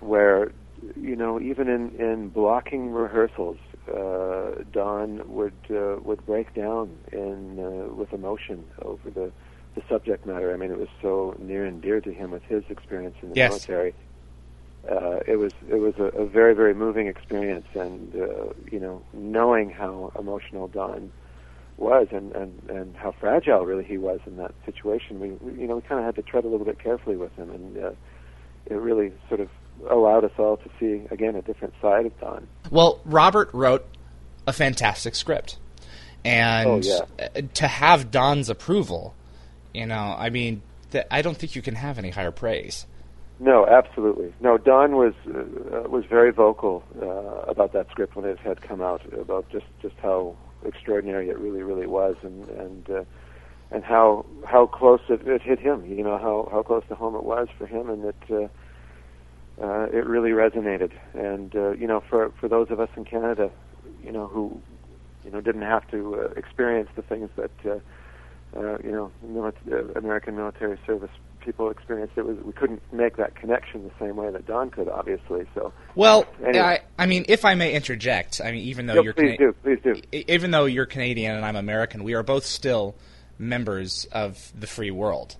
where 0.00 0.52
you 0.96 1.16
know 1.16 1.40
even 1.40 1.68
in 1.68 1.90
in 1.98 2.28
blocking 2.28 2.90
rehearsals, 2.90 3.58
uh, 3.88 4.62
Don 4.72 5.28
would 5.28 5.58
uh, 5.70 5.96
would 6.02 6.24
break 6.24 6.54
down 6.54 6.98
in 7.12 7.58
uh, 7.58 7.94
with 7.94 8.12
emotion 8.12 8.64
over 8.82 9.10
the 9.10 9.32
the 9.74 9.82
subject 9.88 10.26
matter. 10.26 10.52
I 10.52 10.56
mean, 10.56 10.70
it 10.70 10.78
was 10.78 10.88
so 11.00 11.36
near 11.38 11.64
and 11.64 11.80
dear 11.80 12.00
to 12.00 12.12
him 12.12 12.30
with 12.30 12.42
his 12.44 12.64
experience 12.68 13.16
in 13.22 13.30
the 13.30 13.36
Yes. 13.36 13.50
military. 13.50 13.94
Uh, 14.88 15.20
it 15.26 15.36
was 15.36 15.52
it 15.68 15.76
was 15.76 15.94
a, 15.98 16.04
a 16.18 16.26
very 16.26 16.54
very 16.54 16.74
moving 16.74 17.06
experience, 17.08 17.66
and 17.74 18.14
uh, 18.16 18.52
you 18.70 18.80
know 18.80 19.02
knowing 19.12 19.70
how 19.70 20.12
emotional 20.18 20.66
Don 20.68 21.12
was 21.76 22.08
and, 22.10 22.32
and 22.34 22.70
and 22.70 22.96
how 22.96 23.12
fragile 23.12 23.64
really 23.66 23.84
he 23.84 23.98
was 23.98 24.20
in 24.26 24.36
that 24.38 24.52
situation. 24.64 25.20
We, 25.20 25.30
we 25.32 25.60
you 25.60 25.66
know 25.68 25.76
we 25.76 25.82
kind 25.82 25.98
of 26.00 26.06
had 26.06 26.14
to 26.16 26.22
tread 26.22 26.44
a 26.44 26.48
little 26.48 26.66
bit 26.66 26.78
carefully 26.82 27.16
with 27.16 27.34
him, 27.36 27.50
and 27.50 27.76
uh, 27.84 27.90
it 28.66 28.74
really 28.74 29.12
sort 29.28 29.40
of 29.40 29.48
allowed 29.90 30.24
us 30.24 30.32
all 30.38 30.56
to 30.56 30.70
see 30.80 31.02
again 31.10 31.36
a 31.36 31.42
different 31.42 31.74
side 31.82 32.06
of 32.06 32.20
Don. 32.20 32.48
Well, 32.70 33.00
Robert 33.04 33.50
wrote 33.52 33.86
a 34.46 34.52
fantastic 34.52 35.14
script, 35.14 35.58
and 36.24 36.66
Oh, 36.68 36.80
yeah. 36.82 37.26
uh, 37.36 37.42
to 37.54 37.68
have 37.68 38.10
Don's 38.10 38.48
approval, 38.48 39.14
you 39.74 39.84
know, 39.86 40.14
I 40.18 40.30
mean, 40.30 40.62
th- 40.92 41.06
I 41.10 41.20
don't 41.22 41.36
think 41.36 41.54
you 41.54 41.60
can 41.62 41.74
have 41.74 41.98
any 41.98 42.10
higher 42.10 42.30
praise. 42.32 42.86
No, 43.40 43.66
absolutely. 43.66 44.34
No, 44.40 44.58
Don 44.58 44.96
was 44.96 45.14
uh, 45.28 45.88
was 45.88 46.04
very 46.08 46.32
vocal 46.32 46.82
uh, 47.00 47.50
about 47.50 47.72
that 47.72 47.88
script 47.90 48.16
when 48.16 48.24
it 48.24 48.38
had 48.40 48.62
come 48.62 48.80
out 48.80 49.00
about 49.12 49.48
just 49.50 49.66
just 49.80 49.94
how 50.02 50.36
extraordinary 50.66 51.28
it 51.28 51.38
really 51.38 51.62
really 51.62 51.86
was, 51.86 52.16
and 52.22 52.48
and 52.48 52.90
uh, 52.90 53.04
and 53.70 53.84
how 53.84 54.26
how 54.44 54.66
close 54.66 55.00
it, 55.08 55.20
it 55.26 55.40
hit 55.42 55.60
him. 55.60 55.84
You 55.86 56.02
know 56.02 56.18
how 56.18 56.48
how 56.50 56.62
close 56.64 56.82
to 56.88 56.96
home 56.96 57.14
it 57.14 57.22
was 57.22 57.46
for 57.56 57.66
him, 57.66 57.88
and 57.88 58.04
it 58.06 58.16
uh, 58.28 59.64
uh, 59.64 59.84
it 59.92 60.04
really 60.06 60.30
resonated. 60.30 60.90
And 61.14 61.54
uh, 61.54 61.70
you 61.72 61.86
know, 61.86 62.02
for 62.10 62.32
for 62.40 62.48
those 62.48 62.68
of 62.70 62.80
us 62.80 62.90
in 62.96 63.04
Canada, 63.04 63.52
you 64.02 64.10
know 64.10 64.26
who 64.26 64.60
you 65.24 65.30
know 65.30 65.40
didn't 65.40 65.62
have 65.62 65.88
to 65.92 66.16
uh, 66.22 66.28
experience 66.36 66.88
the 66.96 67.02
things 67.02 67.30
that 67.36 67.52
uh, 67.64 67.78
uh, 68.58 68.78
you 68.82 68.90
know 68.90 69.12
mili- 69.24 69.52
uh, 69.72 69.92
American 69.98 70.34
military 70.34 70.78
service 70.84 71.10
people 71.40 71.70
experienced. 71.70 72.14
It 72.16 72.24
was 72.26 72.36
we 72.44 72.52
couldn't 72.52 72.82
make 72.92 73.16
that 73.16 73.34
connection 73.34 73.84
the 73.84 74.04
same 74.04 74.16
way 74.16 74.30
that 74.30 74.46
Don 74.46 74.70
could, 74.70 74.88
obviously. 74.88 75.46
So 75.54 75.72
Well, 75.94 76.26
Anyway. 76.44 76.58
I, 76.64 76.80
I 77.02 77.06
mean, 77.06 77.24
if 77.28 77.44
I 77.44 77.54
may 77.54 77.72
interject, 77.74 78.40
I 78.44 78.50
mean, 78.52 78.62
even 78.64 78.86
though 78.86 78.94
Yep, 78.94 79.04
you're 79.04 79.12
please 79.14 79.36
Cana- 79.38 79.52
do, 79.52 79.56
please 79.62 79.78
do. 79.82 80.22
even 80.28 80.50
though 80.50 80.64
you're 80.66 80.86
Canadian 80.86 81.36
and 81.36 81.44
I'm 81.44 81.56
American, 81.56 82.04
we 82.04 82.14
are 82.14 82.22
both 82.22 82.44
still 82.44 82.94
members 83.38 84.06
of 84.12 84.52
the 84.58 84.66
free 84.66 84.90
world, 84.90 85.36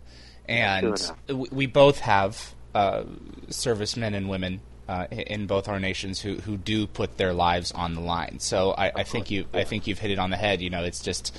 and 0.49 0.97
we, 1.29 1.47
we 1.51 1.67
both 1.67 2.01
have 2.01 2.55
uh, 2.75 3.05
servicemen 3.51 4.15
and 4.15 4.29
women 4.29 4.61
uh, 4.89 5.07
in 5.11 5.47
both 5.47 5.69
our 5.69 5.79
nations 5.81 6.21
who, 6.21 6.37
who 6.37 6.57
do 6.57 6.87
put 6.87 7.17
their 7.19 7.33
lives 7.35 7.73
on 7.73 7.95
the 7.95 8.01
line. 8.01 8.39
So 8.39 8.71
I, 8.73 8.93
I 8.97 9.03
think 9.03 9.31
you 9.31 9.45
I 9.53 9.65
think 9.65 9.87
you've 9.87 9.99
hit 9.99 10.11
it 10.11 10.19
on 10.19 10.31
the 10.31 10.37
head. 10.37 10.63
You 10.63 10.71
know, 10.71 10.83
it's 10.85 11.01
just 11.03 11.37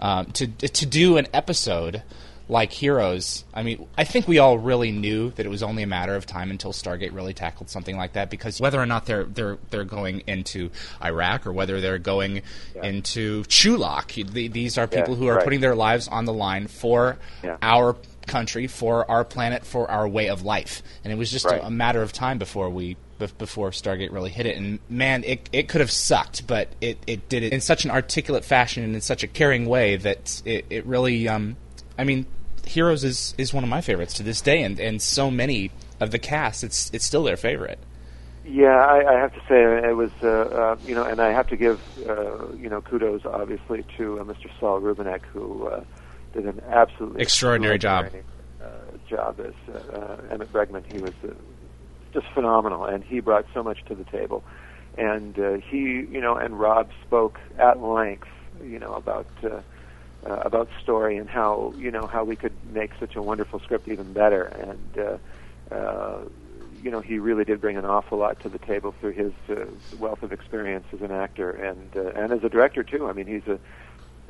um, 0.00 0.26
to 0.32 0.46
to 0.46 0.86
do 0.86 1.16
an 1.18 1.26
episode 1.34 2.02
like 2.48 2.70
Heroes. 2.72 3.44
I 3.52 3.62
mean, 3.64 3.86
I 3.98 4.04
think 4.04 4.28
we 4.28 4.38
all 4.38 4.56
really 4.58 4.92
knew 4.92 5.30
that 5.32 5.44
it 5.44 5.48
was 5.48 5.62
only 5.64 5.82
a 5.82 5.86
matter 5.86 6.14
of 6.14 6.26
time 6.26 6.50
until 6.50 6.72
Stargate 6.72 7.12
really 7.12 7.34
tackled 7.34 7.68
something 7.70 7.96
like 7.96 8.12
that. 8.12 8.30
Because 8.30 8.60
whether 8.60 8.80
or 8.80 8.86
not 8.86 9.06
they're 9.06 9.24
they're 9.24 9.58
they're 9.70 9.84
going 9.84 10.20
into 10.26 10.70
Iraq 11.02 11.46
or 11.46 11.52
whether 11.52 11.80
they're 11.80 11.98
going 11.98 12.42
into 12.82 13.42
Chulak, 13.44 14.30
the- 14.32 14.48
these 14.48 14.78
are 14.78 14.86
people 14.86 15.14
Yeah, 15.14 15.16
who 15.16 15.26
are 15.28 15.34
right. 15.36 15.44
putting 15.44 15.60
their 15.60 15.74
lives 15.74 16.08
on 16.08 16.24
the 16.24 16.32
line 16.32 16.66
for 16.68 17.18
Yeah. 17.42 17.56
our 17.62 17.96
country, 18.26 18.66
for 18.66 19.08
our 19.10 19.24
planet, 19.24 19.64
for 19.64 19.90
our 19.90 20.08
way 20.08 20.28
of 20.28 20.42
life. 20.44 20.82
And 21.04 21.12
it 21.12 21.16
was 21.16 21.30
just 21.30 21.44
Right. 21.46 21.60
a, 21.62 21.66
a 21.66 21.70
matter 21.70 22.02
of 22.02 22.12
time 22.12 22.38
before 22.38 22.68
we 22.70 22.96
before 23.38 23.70
Stargate 23.70 24.12
really 24.12 24.30
hit 24.30 24.44
it. 24.46 24.56
And 24.58 24.78
man, 24.90 25.24
it 25.24 25.48
it 25.52 25.68
could 25.68 25.80
have 25.80 25.90
sucked, 25.90 26.46
but 26.46 26.68
it, 26.82 26.98
it 27.06 27.28
did 27.30 27.42
it 27.42 27.52
in 27.52 27.60
such 27.62 27.84
an 27.86 27.90
articulate 27.90 28.44
fashion 28.44 28.84
and 28.84 28.94
in 28.94 29.00
such 29.00 29.22
a 29.22 29.26
caring 29.26 29.66
way 29.66 29.96
that 29.96 30.42
it, 30.44 30.66
it 30.70 30.84
really. 30.86 31.26
Um, 31.28 31.56
I 31.98 32.04
mean, 32.04 32.26
Heroes 32.66 33.04
is, 33.04 33.34
is 33.38 33.54
one 33.54 33.64
of 33.64 33.70
my 33.70 33.80
favorites 33.80 34.14
to 34.14 34.22
this 34.22 34.40
day, 34.40 34.62
and, 34.62 34.78
and 34.78 35.00
so 35.00 35.30
many 35.30 35.70
of 36.00 36.10
the 36.10 36.18
cast, 36.18 36.64
it's 36.64 36.90
it's 36.92 37.04
still 37.04 37.24
their 37.24 37.36
favorite. 37.36 37.78
Yeah, 38.44 38.76
I, 38.76 39.14
I 39.14 39.18
have 39.18 39.32
to 39.32 39.40
say 39.48 39.88
it 39.88 39.96
was, 39.96 40.12
uh, 40.22 40.28
uh, 40.28 40.76
you 40.86 40.94
know, 40.94 41.02
and 41.02 41.20
I 41.20 41.32
have 41.32 41.48
to 41.48 41.56
give, 41.56 41.80
uh, 42.08 42.52
you 42.54 42.68
know, 42.68 42.80
kudos 42.80 43.24
obviously 43.24 43.84
to 43.96 44.20
uh, 44.20 44.24
Mr. 44.24 44.48
Saul 44.60 44.80
Rubinek, 44.80 45.22
who 45.32 45.66
uh, 45.66 45.82
did 46.32 46.46
an 46.46 46.62
absolutely 46.68 47.22
extraordinary, 47.22 47.78
job. 47.78 48.06
Uh, 48.62 48.68
job 49.08 49.40
as 49.40 49.54
uh, 49.74 49.98
uh, 49.98 50.20
Emmett 50.30 50.52
Bregman. 50.52 50.84
He 50.92 51.00
was 51.00 51.12
uh, 51.24 51.32
just 52.12 52.26
phenomenal, 52.34 52.84
and 52.84 53.02
he 53.02 53.18
brought 53.20 53.46
so 53.52 53.64
much 53.64 53.84
to 53.86 53.94
the 53.96 54.04
table. 54.04 54.44
And 54.96 55.38
uh, 55.38 55.54
he, 55.54 56.06
you 56.10 56.20
know, 56.20 56.36
and 56.36 56.58
Rob 56.58 56.90
spoke 57.04 57.40
at 57.58 57.82
length, 57.82 58.28
you 58.62 58.78
know, 58.78 58.94
about. 58.94 59.26
Uh, 59.42 59.60
uh, 60.28 60.40
about 60.44 60.68
story 60.82 61.16
and 61.16 61.28
how 61.28 61.72
you 61.76 61.90
know 61.90 62.06
how 62.06 62.24
we 62.24 62.36
could 62.36 62.56
make 62.72 62.92
such 62.98 63.16
a 63.16 63.22
wonderful 63.22 63.60
script 63.60 63.88
even 63.88 64.12
better. 64.12 64.42
And 64.44 64.98
uh, 64.98 65.74
uh, 65.74 66.24
you 66.82 66.90
know, 66.90 67.00
he 67.00 67.18
really 67.18 67.44
did 67.44 67.60
bring 67.60 67.76
an 67.76 67.84
awful 67.84 68.18
lot 68.18 68.40
to 68.40 68.48
the 68.48 68.58
table 68.58 68.94
through 69.00 69.12
his 69.12 69.32
uh, 69.50 69.66
wealth 69.98 70.22
of 70.22 70.32
experience 70.32 70.86
as 70.92 71.00
an 71.00 71.10
actor 71.12 71.50
and 71.50 71.96
uh, 71.96 72.10
and 72.20 72.32
as 72.32 72.44
a 72.44 72.48
director 72.48 72.82
too. 72.82 73.06
I 73.06 73.12
mean, 73.12 73.26
he's 73.26 73.46
a 73.46 73.58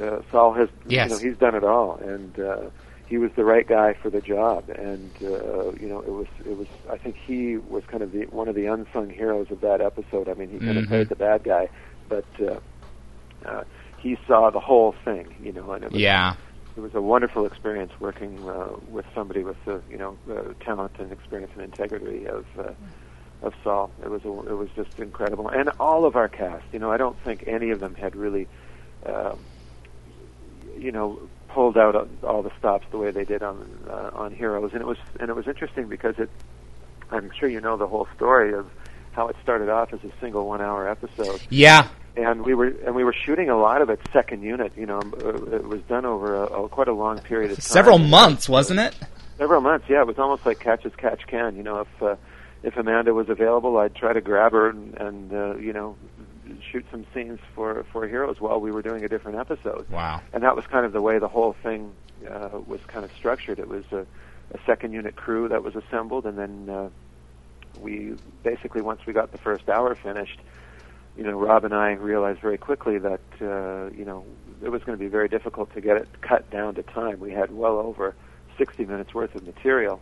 uh, 0.05 0.21
Saul 0.31 0.53
has 0.55 0.69
yes. 0.87 1.05
you 1.05 1.11
know 1.11 1.19
he's 1.19 1.38
done 1.38 1.55
it 1.55 1.65
all, 1.65 1.97
and 1.97 2.38
uh, 2.38 2.71
he 3.07 3.19
was 3.19 3.31
the 3.37 3.45
right 3.45 3.67
guy 3.67 3.95
for 4.00 4.11
the 4.11 4.21
job. 4.21 4.69
And 4.71 5.12
uh, 5.23 5.73
you 5.73 5.88
know, 5.88 6.00
it 6.00 6.11
was 6.12 6.26
it 6.45 6.57
was 6.57 6.69
I 6.91 6.99
think 6.99 7.17
he 7.26 7.57
was 7.57 7.83
kind 7.91 8.03
of 8.03 8.12
the 8.12 8.25
one 8.31 8.49
of 8.49 8.55
the 8.55 8.67
unsung 8.67 9.11
heroes 9.11 9.47
of 9.50 9.61
that 9.62 9.81
episode. 9.81 10.29
I 10.29 10.35
mean, 10.35 10.50
he 10.50 10.59
kind 10.59 10.79
Mhm. 10.79 10.83
of 10.83 10.88
played 10.88 11.09
the 11.09 11.17
bad 11.17 11.45
guy, 11.45 11.69
but. 12.09 12.26
Uh, 12.41 12.61
uh, 13.45 13.62
he 13.99 14.17
saw 14.26 14.50
the 14.50 14.61
whole 14.61 14.95
thing, 15.05 15.35
you 15.43 15.53
know, 15.53 15.73
and 15.73 15.85
it 15.85 15.93
was, 15.93 16.00
Yeah. 16.00 16.35
it 16.76 16.81
was 16.81 16.95
a 16.95 17.00
wonderful 17.00 17.47
experience 17.47 17.93
working 18.00 18.38
uh, 18.49 18.69
with 18.88 19.07
somebody 19.15 19.43
with 19.43 19.57
the 19.65 19.81
you 19.91 19.99
know 19.99 20.17
uh, 20.31 20.53
talent 20.65 20.93
and 20.99 21.12
experience 21.12 21.53
and 21.55 21.62
integrity 21.62 22.26
of 22.26 22.45
uh, 22.59 22.73
of 23.43 23.55
Saul. 23.62 23.91
It 24.03 24.11
was 24.11 24.25
a, 24.25 24.29
it 24.50 24.55
was 24.57 24.69
just 24.76 24.99
incredible, 24.99 25.49
and 25.49 25.71
all 25.81 26.05
of 26.05 26.17
our 26.17 26.29
cast. 26.29 26.65
You 26.73 26.79
know, 26.79 26.91
I 26.91 26.97
don't 26.97 27.19
think 27.23 27.45
any 27.47 27.71
of 27.71 27.81
them 27.81 27.95
had 27.95 28.17
really, 28.17 28.49
um, 29.05 29.38
you 30.79 30.93
know, 30.93 31.19
pulled 31.49 31.76
out 31.79 32.09
all 32.23 32.43
the 32.43 32.53
stops 32.59 32.87
the 32.91 32.99
way 32.99 33.11
they 33.11 33.25
did 33.25 33.43
on 33.43 33.67
uh, 33.88 34.11
on 34.15 34.33
Heroes, 34.33 34.73
and 34.73 34.81
it 34.81 34.87
was 34.87 34.99
and 35.21 35.31
it 35.31 35.37
was 35.37 35.47
interesting 35.47 35.88
because 35.88 36.15
it. 36.19 36.31
I'm 37.11 37.31
sure 37.38 37.49
you 37.49 37.61
know 37.61 37.76
the 37.76 37.87
whole 37.87 38.09
story 38.17 38.53
of 38.53 38.69
how 39.12 39.29
it 39.29 39.37
started 39.43 39.69
off 39.69 39.93
as 39.95 40.00
a 40.03 40.11
single 40.21 40.47
one-hour 40.47 40.88
episode 40.88 41.41
Yeah. 41.50 41.88
And 42.16 42.44
we 42.44 42.54
were 42.54 42.66
and 42.85 42.94
we 42.94 43.04
were 43.04 43.14
shooting 43.14 43.50
a 43.50 43.58
lot 43.58 43.82
of 43.82 43.90
it 43.90 44.00
second 44.12 44.42
unit. 44.42 44.73
You 44.76 44.87
know, 44.87 45.00
uh, 45.00 45.56
it 45.56 45.66
was 45.66 45.80
done 45.82 46.04
over 46.04 46.35
a, 46.35 46.44
a 46.44 46.68
quite 46.68 46.88
a 46.88 46.92
long 46.92 47.18
period 47.20 47.50
of 47.50 47.58
time. 47.58 47.62
Several 47.62 47.99
months, 47.99 48.49
wasn't 48.49 48.80
it? 48.80 48.96
Several 49.38 49.61
months, 49.61 49.87
yeah. 49.88 50.00
It 50.00 50.06
was 50.06 50.18
almost 50.18 50.46
like 50.46 50.61
catch 50.61 50.87
as 50.87 50.94
catch 50.96 51.26
can. 51.26 51.56
You 51.56 51.62
know, 51.62 51.80
if 51.80 52.02
uh, 52.02 52.16
if 52.62 52.76
Amanda 52.76 53.12
was 53.12 53.28
available, 53.28 53.76
I'd 53.78 53.94
try 53.94 54.12
to 54.12 54.20
grab 54.20 54.52
her 54.52 54.70
and, 54.70 54.94
and 54.94 55.32
uh, 55.32 55.56
you 55.56 55.73
know 55.73 55.96
shoot 56.70 56.85
some 56.90 57.06
scenes 57.12 57.38
for 57.54 57.85
for 57.92 58.06
Heroes 58.06 58.40
while 58.40 58.61
we 58.61 58.70
were 58.70 58.82
doing 58.82 59.04
a 59.04 59.08
different 59.08 59.38
episode. 59.38 59.88
Wow. 59.90 60.23
And 60.32 60.42
that 60.42 60.56
was 60.56 60.66
kind 60.66 60.87
of 60.87 60.92
the 60.92 61.02
way 61.02 61.18
the 61.18 61.28
whole 61.28 61.54
thing 61.62 61.92
uh, 62.28 62.61
was 62.66 62.80
kind 62.87 63.04
of 63.04 63.12
structured. 63.12 63.58
It 63.58 63.68
was 63.68 63.85
a, 63.92 64.06
a 64.52 64.58
second 64.64 64.92
unit 64.92 65.16
crew 65.16 65.49
that 65.49 65.62
was 65.62 65.76
assembled, 65.76 66.25
and 66.26 66.38
then 66.38 66.70
uh, 66.70 66.88
we 67.80 68.14
basically 68.42 68.80
once 68.80 69.04
we 69.06 69.12
got 69.12 69.32
the 69.32 69.38
first 69.38 69.68
hour 69.68 69.94
finished, 69.94 70.40
you 71.16 71.25
know, 71.25 71.38
Rob 71.38 71.64
and 71.64 71.75
I 71.75 71.92
realized 71.92 72.40
very 72.40 72.58
quickly 72.58 72.99
that 72.99 73.20
uh, 73.40 73.90
you 73.96 74.04
know 74.04 74.25
it 74.62 74.68
was 74.68 74.82
going 74.85 74.96
to 74.99 75.02
be 75.02 75.08
very 75.08 75.28
difficult 75.28 75.73
to 75.75 75.80
get 75.80 75.96
it 75.96 76.08
cut 76.20 76.50
down 76.50 76.75
to 76.75 76.82
time. 76.82 77.20
We 77.20 77.32
had 77.32 77.52
well 77.52 77.78
over 77.78 78.14
60 78.58 78.85
minutes 78.85 79.14
worth 79.14 79.35
of 79.35 79.44
material, 79.44 80.00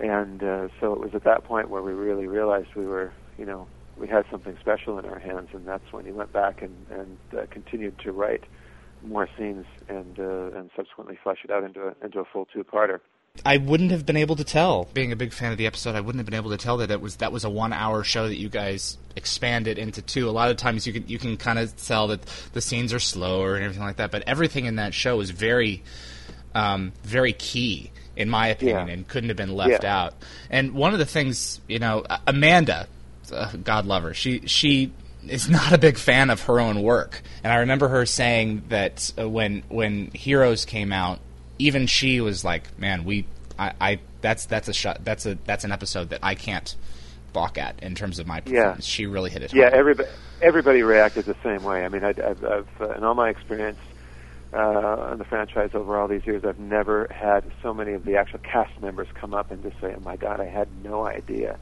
and 0.00 0.42
uh, 0.42 0.68
so 0.80 0.92
it 0.92 1.00
was 1.00 1.14
at 1.14 1.24
that 1.24 1.44
point 1.44 1.70
where 1.70 1.82
we 1.82 1.92
really 1.92 2.26
realized 2.26 2.68
we 2.76 2.86
were, 2.86 3.12
you 3.38 3.44
know, 3.44 3.66
we 3.96 4.08
had 4.08 4.24
something 4.30 4.56
special 4.60 4.98
in 4.98 5.04
our 5.04 5.18
hands, 5.18 5.48
and 5.52 5.66
that's 5.66 5.92
when 5.92 6.04
he 6.04 6.12
went 6.12 6.32
back 6.32 6.62
and 6.62 6.86
and 6.90 7.18
uh, 7.36 7.46
continued 7.50 7.98
to 8.00 8.12
write 8.12 8.44
more 9.04 9.28
scenes 9.36 9.66
and 9.88 10.18
uh, 10.18 10.56
and 10.56 10.70
subsequently 10.76 11.18
flesh 11.22 11.38
it 11.44 11.50
out 11.50 11.64
into 11.64 11.88
a, 11.88 11.94
into 12.04 12.20
a 12.20 12.24
full 12.24 12.46
two-parter. 12.46 13.00
I 13.44 13.56
wouldn't 13.56 13.90
have 13.90 14.04
been 14.06 14.16
able 14.16 14.36
to 14.36 14.44
tell. 14.44 14.88
Being 14.92 15.10
a 15.10 15.16
big 15.16 15.32
fan 15.32 15.52
of 15.52 15.58
the 15.58 15.66
episode, 15.66 15.94
I 15.96 16.00
wouldn't 16.00 16.20
have 16.20 16.26
been 16.26 16.34
able 16.38 16.50
to 16.50 16.58
tell 16.58 16.76
that 16.78 16.90
it 16.90 17.00
was 17.00 17.16
that 17.16 17.32
was 17.32 17.44
a 17.44 17.50
one-hour 17.50 18.04
show 18.04 18.28
that 18.28 18.36
you 18.36 18.48
guys 18.48 18.98
expanded 19.16 19.78
into 19.78 20.02
two. 20.02 20.28
A 20.28 20.30
lot 20.30 20.50
of 20.50 20.56
times 20.58 20.86
you 20.86 20.92
can 20.92 21.08
you 21.08 21.18
can 21.18 21.36
kind 21.38 21.58
of 21.58 21.74
tell 21.82 22.08
that 22.08 22.20
the 22.52 22.60
scenes 22.60 22.92
are 22.92 23.00
slower 23.00 23.54
and 23.56 23.64
everything 23.64 23.84
like 23.84 23.96
that, 23.96 24.10
but 24.10 24.22
everything 24.26 24.66
in 24.66 24.76
that 24.76 24.92
show 24.94 25.20
is 25.20 25.30
very, 25.30 25.82
um, 26.54 26.92
very 27.04 27.32
key 27.32 27.90
in 28.14 28.28
my 28.28 28.48
opinion, 28.48 28.86
Yeah. 28.88 28.92
and 28.92 29.08
couldn't 29.08 29.30
have 29.30 29.38
been 29.38 29.56
left 29.56 29.82
Yeah. 29.84 30.02
out. 30.02 30.14
And 30.50 30.72
one 30.74 30.92
of 30.92 30.98
the 30.98 31.06
things, 31.06 31.60
you 31.66 31.78
know, 31.78 32.04
Amanda, 32.26 32.86
uh, 33.32 33.50
God 33.64 33.86
love 33.86 34.02
her, 34.02 34.12
she 34.12 34.42
she 34.46 34.92
is 35.26 35.48
not 35.48 35.72
a 35.72 35.78
big 35.78 35.96
fan 35.96 36.28
of 36.28 36.42
her 36.42 36.60
own 36.60 36.82
work, 36.82 37.22
and 37.42 37.50
I 37.52 37.56
remember 37.56 37.88
her 37.88 38.04
saying 38.04 38.64
that 38.68 39.10
uh, 39.18 39.26
when 39.26 39.62
when 39.70 40.10
Heroes 40.12 40.66
came 40.66 40.92
out, 40.92 41.18
even 41.62 41.86
she 41.86 42.20
was 42.20 42.44
like, 42.44 42.78
"Man, 42.78 43.04
we, 43.04 43.26
I, 43.58 43.72
I 43.80 44.00
that's 44.20 44.46
that's 44.46 44.68
a 44.68 44.72
shot, 44.72 45.04
that's 45.04 45.26
a 45.26 45.38
that's 45.44 45.64
an 45.64 45.72
episode 45.72 46.10
that 46.10 46.20
I 46.22 46.34
can't 46.34 46.74
balk 47.32 47.56
at 47.58 47.82
in 47.82 47.94
terms 47.94 48.18
of 48.18 48.26
my 48.26 48.42
Yeah. 48.44 48.76
She 48.80 49.06
really 49.06 49.30
hit 49.30 49.42
it. 49.42 49.54
Yeah, 49.54 49.64
hard. 49.64 49.74
everybody 49.74 50.08
everybody 50.42 50.82
reacted 50.82 51.24
the 51.24 51.36
same 51.42 51.62
way. 51.62 51.84
I 51.84 51.88
mean, 51.88 52.04
I, 52.04 52.10
I've, 52.10 52.44
I've 52.44 52.68
uh, 52.80 52.90
in 52.96 53.04
all 53.04 53.14
my 53.14 53.28
experience 53.30 53.78
uh, 54.52 54.58
on 55.12 55.18
the 55.18 55.24
franchise 55.24 55.70
over 55.74 55.96
all 55.98 56.08
these 56.08 56.26
years, 56.26 56.44
I've 56.44 56.58
never 56.58 57.06
had 57.10 57.44
so 57.62 57.72
many 57.72 57.92
of 57.92 58.04
the 58.04 58.16
actual 58.16 58.40
cast 58.40 58.78
members 58.82 59.08
come 59.14 59.32
up 59.32 59.50
and 59.50 59.62
just 59.62 59.80
say, 59.80 59.94
"Oh 59.96 60.00
my 60.00 60.16
God, 60.16 60.40
I 60.40 60.46
had 60.46 60.68
no 60.84 61.06
idea," 61.06 61.58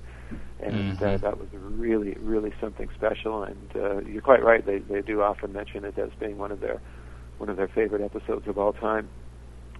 and 0.61 0.97
uh, 1.00 1.04
Mhm. 1.04 1.21
that 1.21 1.38
was 1.38 1.49
really, 1.52 2.16
really 2.21 2.52
something 2.61 2.88
special. 2.97 3.45
And 3.45 3.71
uh, 3.76 3.99
you're 4.00 4.23
quite 4.23 4.42
right; 4.42 4.64
they 4.64 4.78
they 4.78 5.02
do 5.02 5.23
often 5.23 5.52
mention 5.52 5.85
it 5.85 5.97
as 5.99 6.11
being 6.19 6.38
one 6.38 6.50
of 6.50 6.61
their 6.61 6.80
one 7.38 7.49
of 7.49 7.57
their 7.57 7.69
favorite 7.69 8.02
episodes 8.02 8.49
of 8.49 8.59
all 8.59 8.73
time. 8.73 9.09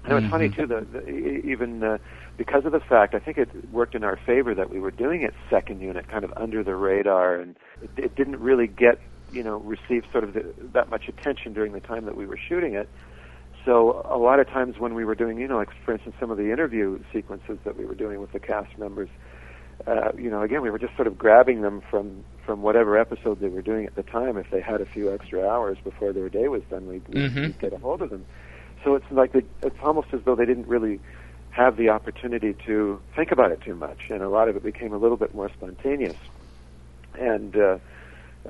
And 0.05 0.13
it 0.13 0.17
was 0.17 0.25
funny 0.31 0.49
Mhm. 0.49 0.57
too, 0.57 0.67
the, 0.67 0.81
the, 0.81 1.09
even 1.47 1.83
uh, 1.83 1.99
because 2.39 2.65
of 2.65 2.73
the 2.73 2.81
fact, 2.81 3.15
I 3.15 3.19
think 3.19 3.37
it 3.37 3.51
worked 3.71 3.95
in 3.95 4.03
our 4.03 4.17
favor 4.17 4.55
that 4.55 4.71
we 4.71 4.81
were 4.81 4.91
doing 4.91 5.23
it 5.23 5.35
second 5.51 5.81
unit, 5.81 6.09
kind 6.09 6.25
of 6.25 6.33
under 6.37 6.65
the 6.65 6.75
radar, 6.75 7.35
and 7.37 7.57
it, 7.83 7.91
it 7.97 8.17
didn't 8.17 8.41
really 8.41 8.67
get, 8.67 8.99
you 9.31 9.43
know, 9.43 9.59
receive 9.59 10.05
sort 10.11 10.25
of 10.25 10.33
the, 10.33 10.55
that 10.73 10.89
much 10.89 11.09
attention 11.09 11.53
during 11.53 11.73
the 11.73 11.81
time 11.81 12.07
that 12.07 12.17
we 12.17 12.27
were 12.27 12.39
shooting 12.39 12.75
it. 12.75 12.91
So 13.65 14.07
a 14.11 14.17
lot 14.17 14.41
of 14.41 14.49
times 14.49 14.77
when 14.79 14.95
we 14.95 15.05
were 15.05 15.15
doing, 15.15 15.39
you 15.39 15.47
know, 15.47 15.59
like 15.59 15.69
for 15.85 15.93
instance, 15.93 16.17
some 16.19 16.31
of 16.31 16.39
the 16.39 16.51
interview 16.51 16.99
sequences 17.13 17.59
that 17.65 17.77
we 17.77 17.85
were 17.85 17.95
doing 17.95 18.21
with 18.21 18.33
the 18.33 18.41
cast 18.41 18.79
members, 18.79 19.11
uh, 19.87 20.13
you 20.17 20.31
know, 20.31 20.41
again, 20.43 20.63
we 20.63 20.71
were 20.71 20.79
just 20.79 20.97
sort 20.97 21.09
of 21.09 21.19
grabbing 21.19 21.61
them 21.61 21.83
from 21.91 22.25
from 22.45 22.63
whatever 22.63 22.97
episode 22.99 23.39
they 23.41 23.49
were 23.49 23.61
doing 23.63 23.85
at 23.87 23.97
the 23.97 24.03
time. 24.03 24.39
If 24.39 24.47
they 24.51 24.63
had 24.63 24.81
a 24.81 24.87
few 24.87 25.13
extra 25.13 25.47
hours 25.47 25.77
before 25.85 26.13
their 26.15 26.31
day 26.31 26.49
was 26.49 26.63
done, 26.71 26.87
we'd, 26.87 27.05
Mhm. 27.05 27.35
we'd 27.43 27.59
get 27.59 27.73
a 27.75 27.79
hold 27.79 28.01
of 28.03 28.09
them. 28.11 28.27
So 28.85 28.95
it's 28.95 29.07
like 29.11 29.33
they, 29.33 29.43
it's 29.63 29.77
almost 29.83 30.09
as 30.13 30.21
though 30.25 30.35
they 30.35 30.47
didn't 30.47 30.69
really 30.69 31.01
have 31.51 31.77
the 31.77 31.89
opportunity 31.89 32.55
to 32.67 33.01
think 33.15 33.31
about 33.33 33.51
it 33.51 33.61
too 33.65 33.75
much, 33.75 34.03
and 34.09 34.23
a 34.23 34.29
lot 34.29 34.49
of 34.49 34.57
it 34.57 34.63
became 34.63 34.93
a 34.93 34.99
little 34.99 35.17
bit 35.17 35.35
more 35.35 35.51
spontaneous. 35.53 36.17
And 37.19 37.57
uh, 37.57 37.79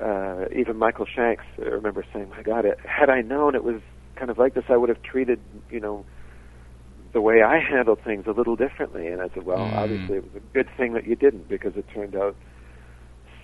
uh, 0.01 0.45
even 0.55 0.77
Michael 0.77 1.07
Shanks, 1.13 1.43
I 1.59 1.69
remember 1.69 2.05
saying, 2.13 2.29
"My 2.29 2.43
God, 2.43 2.65
it, 2.65 2.77
had 2.85 3.09
I 3.09 3.21
known 3.21 3.55
it 3.55 3.63
was 3.63 3.81
kind 4.15 4.29
of 4.29 4.37
like 4.37 4.53
this, 4.53 4.65
I 4.69 4.77
would 4.77 4.89
have 4.89 5.01
treated, 5.01 5.41
you 5.69 5.79
know, 5.79 6.05
the 7.13 7.21
way 7.21 7.41
I 7.41 7.59
handled 7.59 7.99
things 8.03 8.25
a 8.27 8.31
little 8.31 8.55
differently." 8.55 9.07
And 9.07 9.21
I 9.21 9.29
said, 9.33 9.43
"Well, 9.43 9.71
Mm. 9.73 9.77
obviously, 9.83 10.17
it 10.17 10.23
was 10.23 10.35
a 10.35 10.53
good 10.53 10.69
thing 10.77 10.93
that 10.93 11.07
you 11.07 11.15
didn't, 11.15 11.49
because 11.49 11.75
it 11.75 11.87
turned 11.93 12.15
out." 12.15 12.37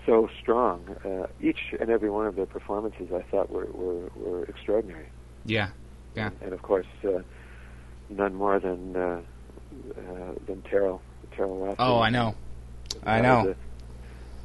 So 0.06 0.30
strong. 0.40 0.96
Uh, 1.04 1.26
each 1.42 1.74
and 1.82 1.90
every 1.90 2.10
one 2.10 2.28
of 2.28 2.36
their 2.36 2.46
performances, 2.46 3.12
I 3.14 3.24
thought, 3.30 3.50
were 3.50 3.68
were, 3.74 4.10
were 4.16 4.44
extraordinary 4.46 5.10
yeah, 5.48 5.70
yeah. 6.18 6.30
and 6.42 6.52
of 6.54 6.62
course, 6.62 6.86
uh, 7.06 7.20
none 8.10 8.34
more 8.36 8.60
than 8.60 8.96
uh, 8.96 9.22
uh, 9.98 10.34
than 10.48 10.62
Teryl. 10.64 11.00
Teryl 11.36 11.56
Watson. 11.56 11.76
Oh, 11.80 12.00
I 12.00 12.10
know. 12.10 12.36
I 13.06 13.22
know. 13.22 13.48
a- 13.50 13.56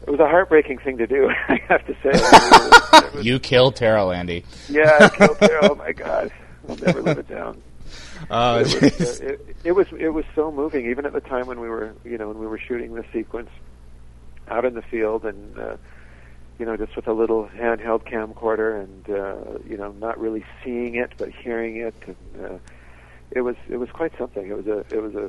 it 0.07 0.11
was 0.11 0.21
a 0.21 0.29
heartbreaking 0.29 0.79
thing 0.79 0.99
to 0.99 1.07
do. 1.07 1.31
I 1.49 1.61
have 1.69 1.85
to 1.87 1.95
say. 1.95 2.11
It 2.11 2.21
was- 2.21 3.05
it 3.05 3.15
was- 3.15 3.25
You 3.27 3.39
killed 3.39 3.75
Teryl, 3.77 4.15
Andy. 4.15 4.45
yeah, 4.69 4.99
I 5.01 5.09
killed 5.09 5.39
Teryl. 5.39 5.71
Oh 5.71 5.75
my 5.75 5.93
God, 5.93 6.31
I'll 6.69 6.77
never 6.77 7.03
live 7.03 7.19
it 7.19 7.29
down. 7.29 7.61
Uh, 8.31 8.63
it, 8.65 8.83
was, 8.83 9.21
uh, 9.21 9.25
it, 9.27 9.57
it 9.65 9.73
was 9.73 9.87
it 9.99 10.09
was 10.11 10.25
so 10.37 10.53
moving, 10.53 10.87
even 10.89 11.05
at 11.05 11.13
the 11.13 11.21
time 11.21 11.47
when 11.49 11.59
we 11.59 11.69
were 11.69 11.93
you 12.05 12.17
know 12.17 12.29
when 12.29 12.39
we 12.39 12.47
were 12.47 12.57
shooting 12.59 12.95
the 12.95 13.05
sequence 13.13 13.51
out 14.49 14.65
in 14.65 14.75
the 14.75 14.83
field 14.83 15.25
and. 15.25 15.59
Uh, 15.59 15.77
you 16.63 16.67
know, 16.67 16.77
just 16.77 16.95
with 16.95 17.09
a 17.09 17.13
little 17.13 17.49
handheld 17.49 18.05
camcorder, 18.05 18.85
and 18.85 19.11
uh, 19.11 19.59
you 19.69 19.77
know, 19.77 19.91
not 19.99 20.17
really 20.21 20.45
seeing 20.63 20.95
it, 20.95 21.11
but 21.19 21.29
hearing 21.29 21.79
it, 21.79 21.95
and 22.07 22.47
uh, 22.47 22.59
it 23.33 23.41
was 23.41 23.57
it 23.69 23.79
was 23.79 23.91
quite 23.91 24.17
something. 24.17 24.49
It 24.49 24.57
was 24.57 24.69
a 24.69 24.79
it 24.95 25.03
was 25.03 25.13
a, 25.17 25.29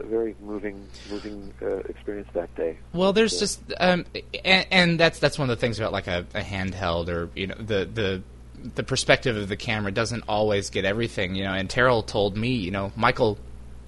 a 0.00 0.02
very 0.02 0.34
moving 0.42 0.84
moving 1.08 1.54
uh, 1.62 1.76
experience 1.88 2.26
that 2.32 2.52
day. 2.56 2.76
Well, 2.92 3.12
there's 3.12 3.38
just 3.38 3.62
um, 3.78 4.04
and, 4.44 4.66
and 4.72 4.98
that's 4.98 5.20
that's 5.20 5.38
one 5.38 5.48
of 5.48 5.56
the 5.56 5.60
things 5.60 5.78
about 5.78 5.92
like 5.92 6.08
a, 6.08 6.26
a 6.34 6.40
handheld 6.40 7.08
or 7.08 7.30
you 7.36 7.46
know 7.46 7.54
the 7.56 7.84
the 7.84 8.22
the 8.74 8.82
perspective 8.82 9.36
of 9.36 9.48
the 9.48 9.56
camera 9.56 9.92
doesn't 9.92 10.24
always 10.26 10.70
get 10.70 10.84
everything, 10.84 11.36
you 11.36 11.44
know. 11.44 11.52
And 11.52 11.68
Teryl 11.68 12.04
told 12.04 12.36
me, 12.36 12.48
you 12.48 12.72
know, 12.72 12.90
Michael 12.96 13.38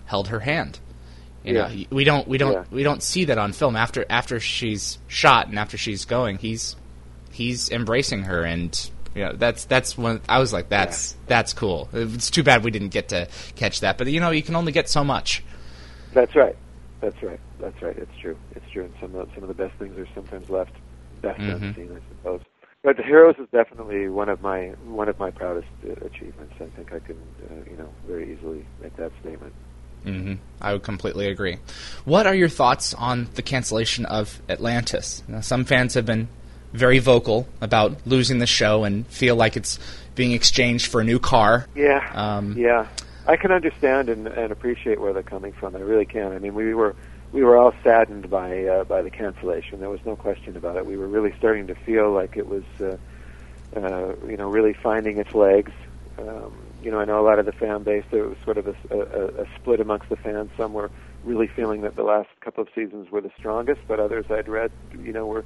held 0.05 0.29
her 0.29 0.39
hand. 0.39 0.79
You 1.47 1.55
Yeah. 1.55 1.69
know, 1.69 1.85
we 1.91 2.05
don't 2.05 2.27
we 2.29 2.39
don't 2.39 2.53
Yeah. 2.53 2.65
we 2.71 2.83
don't 2.83 3.03
see 3.03 3.25
that 3.27 3.39
on 3.39 3.53
film. 3.53 3.77
After 3.77 4.05
after 4.11 4.41
she's 4.41 4.99
shot 5.07 5.49
and 5.49 5.59
after 5.59 5.77
she's 5.79 6.05
going, 6.05 6.39
he's 6.39 6.77
he's 7.31 7.71
embracing 7.71 8.25
her, 8.25 8.43
and 8.45 8.91
you 9.15 9.25
know 9.25 9.33
that's 9.35 9.65
that's 9.65 9.97
when 9.97 10.21
I 10.29 10.39
was 10.41 10.53
like, 10.53 10.69
that's 10.69 11.17
that's 11.27 11.53
cool. 11.53 11.89
It's 11.93 12.31
too 12.31 12.43
bad 12.43 12.65
we 12.65 12.71
didn't 12.71 12.89
get 12.91 13.09
to 13.11 13.29
catch 13.55 13.81
that, 13.81 13.97
but 13.99 14.09
you 14.09 14.21
know, 14.21 14.31
you 14.31 14.43
can 14.43 14.57
only 14.57 14.73
get 14.73 14.89
so 14.89 15.05
much. 15.05 15.45
That's 16.13 16.35
right. 16.35 16.57
That's 17.01 17.23
right. 17.23 17.41
That's 17.61 17.81
right. 17.83 17.97
It's 17.97 18.17
true. 18.21 18.37
It's 18.55 18.69
true. 18.73 18.85
And 18.85 18.95
some 19.01 19.15
of 19.15 19.29
some 19.35 19.45
of 19.45 19.49
the 19.49 19.55
best 19.55 19.75
things 19.79 19.97
are 19.99 20.09
sometimes 20.15 20.51
left 20.51 20.73
best 21.23 21.39
Mhm. 21.41 21.63
unseen, 21.63 21.91
I 21.93 22.01
suppose. 22.09 22.41
But 22.83 22.97
the 22.97 23.03
Heroes 23.03 23.35
is 23.39 23.49
definitely 23.53 24.09
one 24.09 24.29
of 24.29 24.41
my 24.43 24.69
one 24.87 25.09
of 25.09 25.19
my 25.19 25.31
proudest 25.31 25.69
uh, 25.85 25.93
achievements. 26.05 26.55
I 26.61 26.67
think 26.77 26.93
I 26.93 26.99
can 27.01 27.17
uh, 27.51 27.71
you 27.71 27.77
know 27.77 27.89
very 28.07 28.33
easily 28.33 28.65
make 28.83 28.97
that 28.97 29.13
statement. 29.21 29.53
Hmm 30.05 30.35
I 30.61 30.73
would 30.73 30.83
completely 30.83 31.29
agree. 31.29 31.59
What 32.05 32.27
are 32.27 32.35
your 32.35 32.49
thoughts 32.49 32.95
on 32.95 33.29
the 33.35 33.43
cancellation 33.43 34.07
of 34.07 34.41
Atlantis? 34.49 35.23
Now, 35.29 35.41
some 35.41 35.65
fans 35.65 35.95
have 35.95 36.07
been 36.07 36.29
very 36.73 36.99
vocal 36.99 37.47
about 37.61 38.07
losing 38.07 38.39
the 38.39 38.47
show 38.47 38.85
and 38.85 39.07
feel 39.07 39.37
like 39.37 39.57
it's 39.57 39.79
being 40.15 40.33
exchanged 40.33 40.87
for 40.87 41.01
a 41.01 41.05
new 41.05 41.19
car. 41.19 41.67
Yeah. 41.75 42.11
Um, 42.15 42.57
yeah. 42.57 42.87
I 43.27 43.37
can 43.37 43.51
understand 43.51 44.09
and, 44.09 44.27
and 44.29 44.53
appreciate 44.53 45.01
where 45.01 45.13
they're 45.13 45.23
coming 45.23 45.53
from. 45.53 45.77
I 45.77 45.81
really 45.81 46.07
can. 46.07 46.33
I 46.33 46.39
mean, 46.39 46.55
we 46.55 46.75
were 46.75 46.95
we 47.33 47.43
were 47.43 47.57
all 47.57 47.75
saddened 47.83 48.31
by 48.31 48.65
uh, 48.65 48.85
by 48.85 49.03
the 49.03 49.11
cancellation. 49.11 49.81
There 49.81 49.91
was 49.91 50.05
no 50.05 50.17
question 50.17 50.57
about 50.57 50.77
it. 50.77 50.87
We 50.87 50.97
were 50.97 51.09
really 51.09 51.35
starting 51.37 51.67
to 51.67 51.75
feel 51.75 52.13
like 52.13 52.37
it 52.37 52.47
was, 52.47 52.65
uh, 52.81 52.97
uh, 53.77 54.15
you 54.27 54.37
know, 54.37 54.49
really 54.49 54.75
finding 54.75 55.19
its 55.19 55.35
legs. 55.35 55.73
Um, 56.19 56.57
you 56.87 56.93
know, 56.93 57.01
I 57.01 57.05
know 57.05 57.21
a 57.21 57.27
lot 57.29 57.41
of 57.41 57.47
the 57.47 57.53
fan 57.53 57.83
base. 57.83 58.05
There 58.13 58.29
was 58.29 58.37
sort 58.45 58.59
of 58.59 58.69
a, 58.69 58.75
a, 58.95 59.43
a 59.43 59.45
split 59.59 59.81
amongst 59.81 60.09
the 60.09 60.15
fans. 60.15 60.51
Some 60.57 60.73
were 60.73 60.93
really 61.25 61.49
feeling 61.55 61.81
that 61.83 61.97
the 61.97 62.05
last 62.05 62.29
couple 62.45 62.63
of 62.63 62.69
seasons 62.73 63.09
were 63.11 63.21
the 63.21 63.33
strongest, 63.37 63.81
but 63.89 63.99
others 63.99 64.27
I'd 64.31 64.47
read, 64.47 64.71
you 64.97 65.13
know, 65.13 65.27
were 65.27 65.45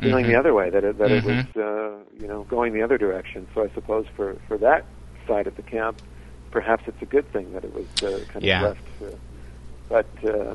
feeling 0.00 0.26
Mhm. 0.26 0.32
the 0.32 0.38
other 0.38 0.54
way 0.54 0.70
that 0.70 0.84
it, 0.84 0.96
that 0.98 1.10
Mhm. 1.10 1.18
it 1.18 1.24
was, 1.24 1.44
uh, 1.56 2.04
you 2.16 2.28
know, 2.28 2.44
going 2.44 2.72
the 2.72 2.82
other 2.82 2.96
direction. 2.98 3.48
So 3.52 3.64
I 3.64 3.68
suppose 3.74 4.06
for 4.14 4.36
for 4.46 4.56
that 4.58 4.86
side 5.26 5.48
of 5.48 5.56
the 5.56 5.62
camp, 5.64 5.98
perhaps 6.52 6.84
it's 6.86 7.02
a 7.02 7.06
good 7.06 7.28
thing 7.32 7.50
that 7.52 7.64
it 7.64 7.72
was 7.74 7.88
uh, 8.00 8.24
kind 8.32 8.44
Yeah. 8.44 8.62
of 8.62 8.68
left. 8.68 8.86
Uh, 9.02 9.16
but 9.88 10.14
uh, 10.22 10.54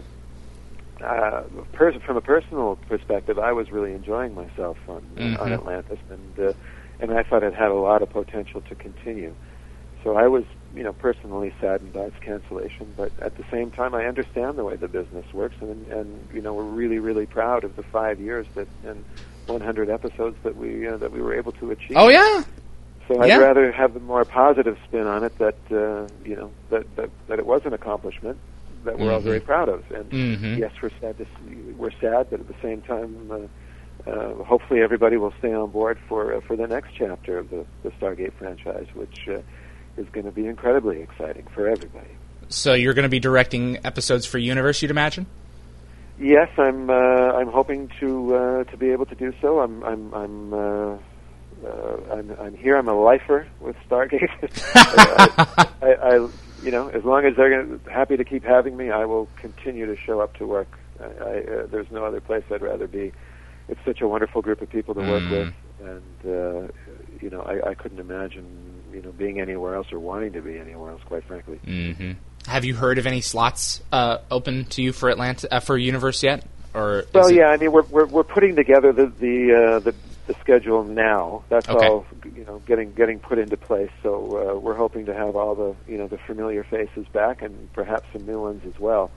uh, 1.05 1.43
pers- 1.74 2.01
from 2.05 2.15
a 2.15 2.22
personal 2.22 2.77
perspective, 2.77 3.38
I 3.38 3.51
was 3.51 3.69
really 3.69 3.91
enjoying 3.91 4.34
myself 4.34 4.77
on 4.88 5.03
Mhm. 5.17 5.41
on 5.41 5.51
Atlantis, 5.51 6.00
and 6.07 6.39
uh, 6.39 6.53
and 7.01 7.12
I 7.12 7.24
thought 7.24 7.43
it 7.43 7.53
had 7.53 7.69
a 7.69 7.74
lot 7.89 8.01
of 8.01 8.10
potential 8.10 8.62
to 8.62 8.75
continue. 8.75 9.36
So 10.05 10.15
I 10.15 10.27
was, 10.27 10.43
you 10.71 10.83
know, 10.83 10.93
personally 10.93 11.51
saddened 11.59 11.93
by 11.93 12.01
its 12.01 12.15
cancellation, 12.24 12.93
but 12.95 13.13
at 13.24 13.38
the 13.38 13.43
same 13.51 13.71
time, 13.71 13.95
I 13.95 14.05
understand 14.05 14.55
the 14.55 14.63
way 14.63 14.75
the 14.75 14.88
business 14.88 15.25
works, 15.33 15.55
and 15.62 15.88
and 15.88 16.29
you 16.31 16.41
know, 16.41 16.53
we're 16.53 16.63
really 16.63 17.00
really 17.00 17.25
proud 17.25 17.63
of 17.63 17.75
the 17.75 17.81
five 17.91 18.19
years 18.19 18.45
that 18.55 18.67
and 18.83 19.03
100 19.47 19.89
episodes 19.89 20.38
that 20.43 20.55
we 20.55 20.88
uh, 20.88 20.97
that 20.97 21.12
we 21.12 21.21
were 21.21 21.33
able 21.35 21.51
to 21.53 21.71
achieve. 21.71 21.97
Oh 21.97 22.09
yeah, 22.09 22.43
So 23.07 23.19
I'd 23.19 23.29
Yeah. 23.29 23.38
rather 23.39 23.71
have 23.71 23.95
the 23.95 24.00
more 24.00 24.25
positive 24.25 24.77
spin 24.85 25.07
on 25.07 25.24
it 25.24 25.39
that 25.39 25.59
uh, 25.71 26.07
you 26.24 26.35
know 26.35 26.53
that, 26.69 26.95
that 26.97 27.09
that 27.27 27.39
it 27.39 27.47
was 27.47 27.62
an 27.65 27.74
accomplishment 27.74 28.39
that 28.83 29.00
we're 29.00 29.12
all 29.12 29.21
Mhm. 29.21 29.24
very 29.24 29.41
proud 29.41 29.69
of. 29.69 29.83
And 29.89 30.12
Mhm. 30.13 30.59
yes, 30.59 30.71
we're 30.83 30.91
sad 31.01 31.17
to 31.17 31.25
see, 31.39 31.74
we're 31.74 31.89
sad, 32.00 32.29
but 32.29 32.41
at 32.41 32.47
the 32.47 32.55
same 32.62 32.83
time, 32.83 33.31
uh, 33.31 33.47
uh, 34.09 34.43
hopefully 34.43 34.81
everybody 34.81 35.17
will 35.17 35.33
stay 35.39 35.53
on 35.53 35.71
board 35.71 35.97
for 36.07 36.33
uh, 36.35 36.41
for 36.41 36.55
the 36.55 36.67
next 36.67 36.89
chapter 36.97 37.39
of 37.39 37.50
the, 37.50 37.65
the 37.83 37.89
Stargate 37.91 38.33
franchise, 38.33 38.88
which 38.93 39.27
uh, 39.27 39.41
is 39.97 40.08
going 40.10 40.25
to 40.25 40.31
be 40.31 40.45
incredibly 40.47 41.01
exciting 41.01 41.47
for 41.53 41.67
everybody. 41.67 42.10
So 42.49 42.73
you're 42.73 42.93
going 42.93 43.03
to 43.03 43.10
be 43.10 43.19
directing 43.19 43.79
episodes 43.86 44.25
for 44.25 44.38
Universe, 44.38 44.81
you'd 44.81 44.91
imagine? 44.91 45.25
Yes, 46.19 46.49
I'm. 46.58 46.89
Uh, 46.89 46.93
I'm 46.93 47.49
hoping 47.49 47.89
to 47.99 48.36
uh, 48.36 48.63
to 48.65 48.77
be 48.77 48.91
able 48.91 49.05
to 49.08 49.15
do 49.15 49.34
so. 49.41 49.60
I'm. 49.60 49.84
I'm. 49.84 50.13
I'm. 50.13 50.53
Uh, 50.53 50.97
uh, 51.65 51.97
I'm, 52.13 52.31
I'm 52.39 52.55
here. 52.55 52.77
I'm 52.77 52.88
a 52.88 52.93
lifer 52.97 53.47
with 53.60 53.75
Stargate. 53.89 54.29
I, 54.75 55.67
I, 55.81 55.93
I, 55.93 56.27
you 56.63 56.71
know, 56.71 56.88
as 56.89 57.03
long 57.03 57.25
as 57.25 57.36
they're 57.36 57.63
gonna, 57.63 57.79
happy 57.91 58.17
to 58.17 58.23
keep 58.23 58.43
having 58.43 58.77
me, 58.77 58.91
I 58.91 59.05
will 59.05 59.27
continue 59.38 59.86
to 59.88 59.97
show 59.97 60.19
up 60.21 60.36
to 60.38 60.45
work. 60.45 60.77
I, 60.99 61.03
I, 61.03 61.08
uh, 61.08 61.65
there's 61.67 61.89
no 61.91 62.05
other 62.05 62.21
place 62.21 62.43
I'd 62.51 62.62
rather 62.62 62.88
be. 62.88 63.12
It's 63.67 63.79
such 63.84 63.99
a 64.01 64.08
wonderful 64.08 64.41
group 64.41 64.62
of 64.62 64.69
people 64.69 64.93
to 64.95 65.01
work 65.01 65.23
Mm. 65.23 65.31
with, 65.31 65.53
and 65.81 66.25
uh, 66.25 66.71
you 67.21 67.29
know, 67.29 67.41
I, 67.41 67.71
I 67.71 67.73
couldn't 67.73 67.99
imagine 67.99 68.74
you 68.95 69.01
know 69.01 69.12
being 69.12 69.39
anywhere 69.41 69.75
else 69.75 69.91
or 69.91 69.99
wanting 69.99 70.34
to 70.34 70.41
be 70.41 70.58
anywhere 70.58 70.91
else. 70.91 71.01
Quite 71.05 71.25
frankly. 71.25 71.58
hmm 71.58 72.13
Have 72.47 72.65
you 72.65 72.75
heard 72.75 72.97
of 72.97 73.05
any 73.05 73.21
slots 73.21 73.81
uh, 73.91 74.19
open 74.31 74.65
to 74.65 74.81
you 74.81 74.93
for 74.93 75.10
Atlanta 75.10 75.53
uh, 75.53 75.60
for 75.60 75.77
Universe 75.77 76.23
yet? 76.23 76.45
Or 76.73 77.05
Well, 77.13 77.31
yeah, 77.31 77.47
I 77.47 77.58
mean, 77.58 77.71
we're 77.71 77.84
we're, 77.84 78.05
we're 78.05 78.23
putting 78.23 78.55
together 78.55 78.91
the 78.91 79.08
the, 79.08 79.53
uh, 79.53 79.79
the 79.79 79.93
the 80.27 80.34
schedule 80.41 80.84
now. 80.84 81.43
That's 81.49 81.69
Okay. 81.69 81.88
all 81.88 82.05
you 82.36 82.43
know, 82.45 82.60
getting 82.65 82.91
getting 82.93 83.19
put 83.19 83.38
into 83.38 83.58
place. 83.58 83.91
So 84.03 84.12
uh, 84.55 84.60
we're 84.60 84.73
hoping 84.75 85.05
to 85.05 85.13
have 85.13 85.36
all 85.36 85.55
the 85.55 85.75
you 85.91 85.97
know 85.97 86.08
the 86.08 86.17
familiar 86.17 86.63
faces 86.63 87.05
back, 87.13 87.41
and 87.41 87.71
perhaps 87.73 88.05
some 88.13 88.25
new 88.25 88.41
ones 88.41 88.63
as 88.65 88.79
well. 88.79 89.12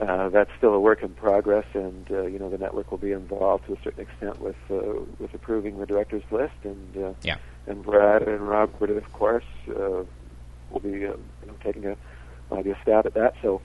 Uh, 0.00 0.28
that's 0.28 0.50
still 0.56 0.74
a 0.74 0.80
work 0.80 1.02
in 1.02 1.08
progress, 1.10 1.66
and 1.74 2.06
uh, 2.10 2.22
you 2.22 2.38
know 2.38 2.48
the 2.48 2.58
network 2.58 2.90
will 2.90 2.98
be 2.98 3.10
involved 3.12 3.66
to 3.66 3.72
a 3.72 3.82
certain 3.82 4.00
extent 4.06 4.40
with 4.40 4.56
uh, 4.70 4.76
with 5.18 5.34
approving 5.34 5.78
the 5.78 5.86
directors 5.86 6.22
list, 6.30 6.54
and 6.64 6.96
uh, 6.96 7.12
Yeah. 7.22 7.36
And 7.68 7.82
Brad 7.82 8.22
and 8.22 8.40
Rob 8.48 8.72
Robert, 8.80 8.96
of 8.96 9.12
course, 9.12 9.44
uh, 9.68 10.04
will 10.70 10.80
be 10.80 10.90
you 10.90 11.18
know, 11.46 11.54
taking 11.62 11.86
a 11.86 11.96
maybe 12.52 12.70
a 12.70 12.78
stab 12.82 13.06
at 13.06 13.14
that. 13.14 13.34
So 13.42 13.60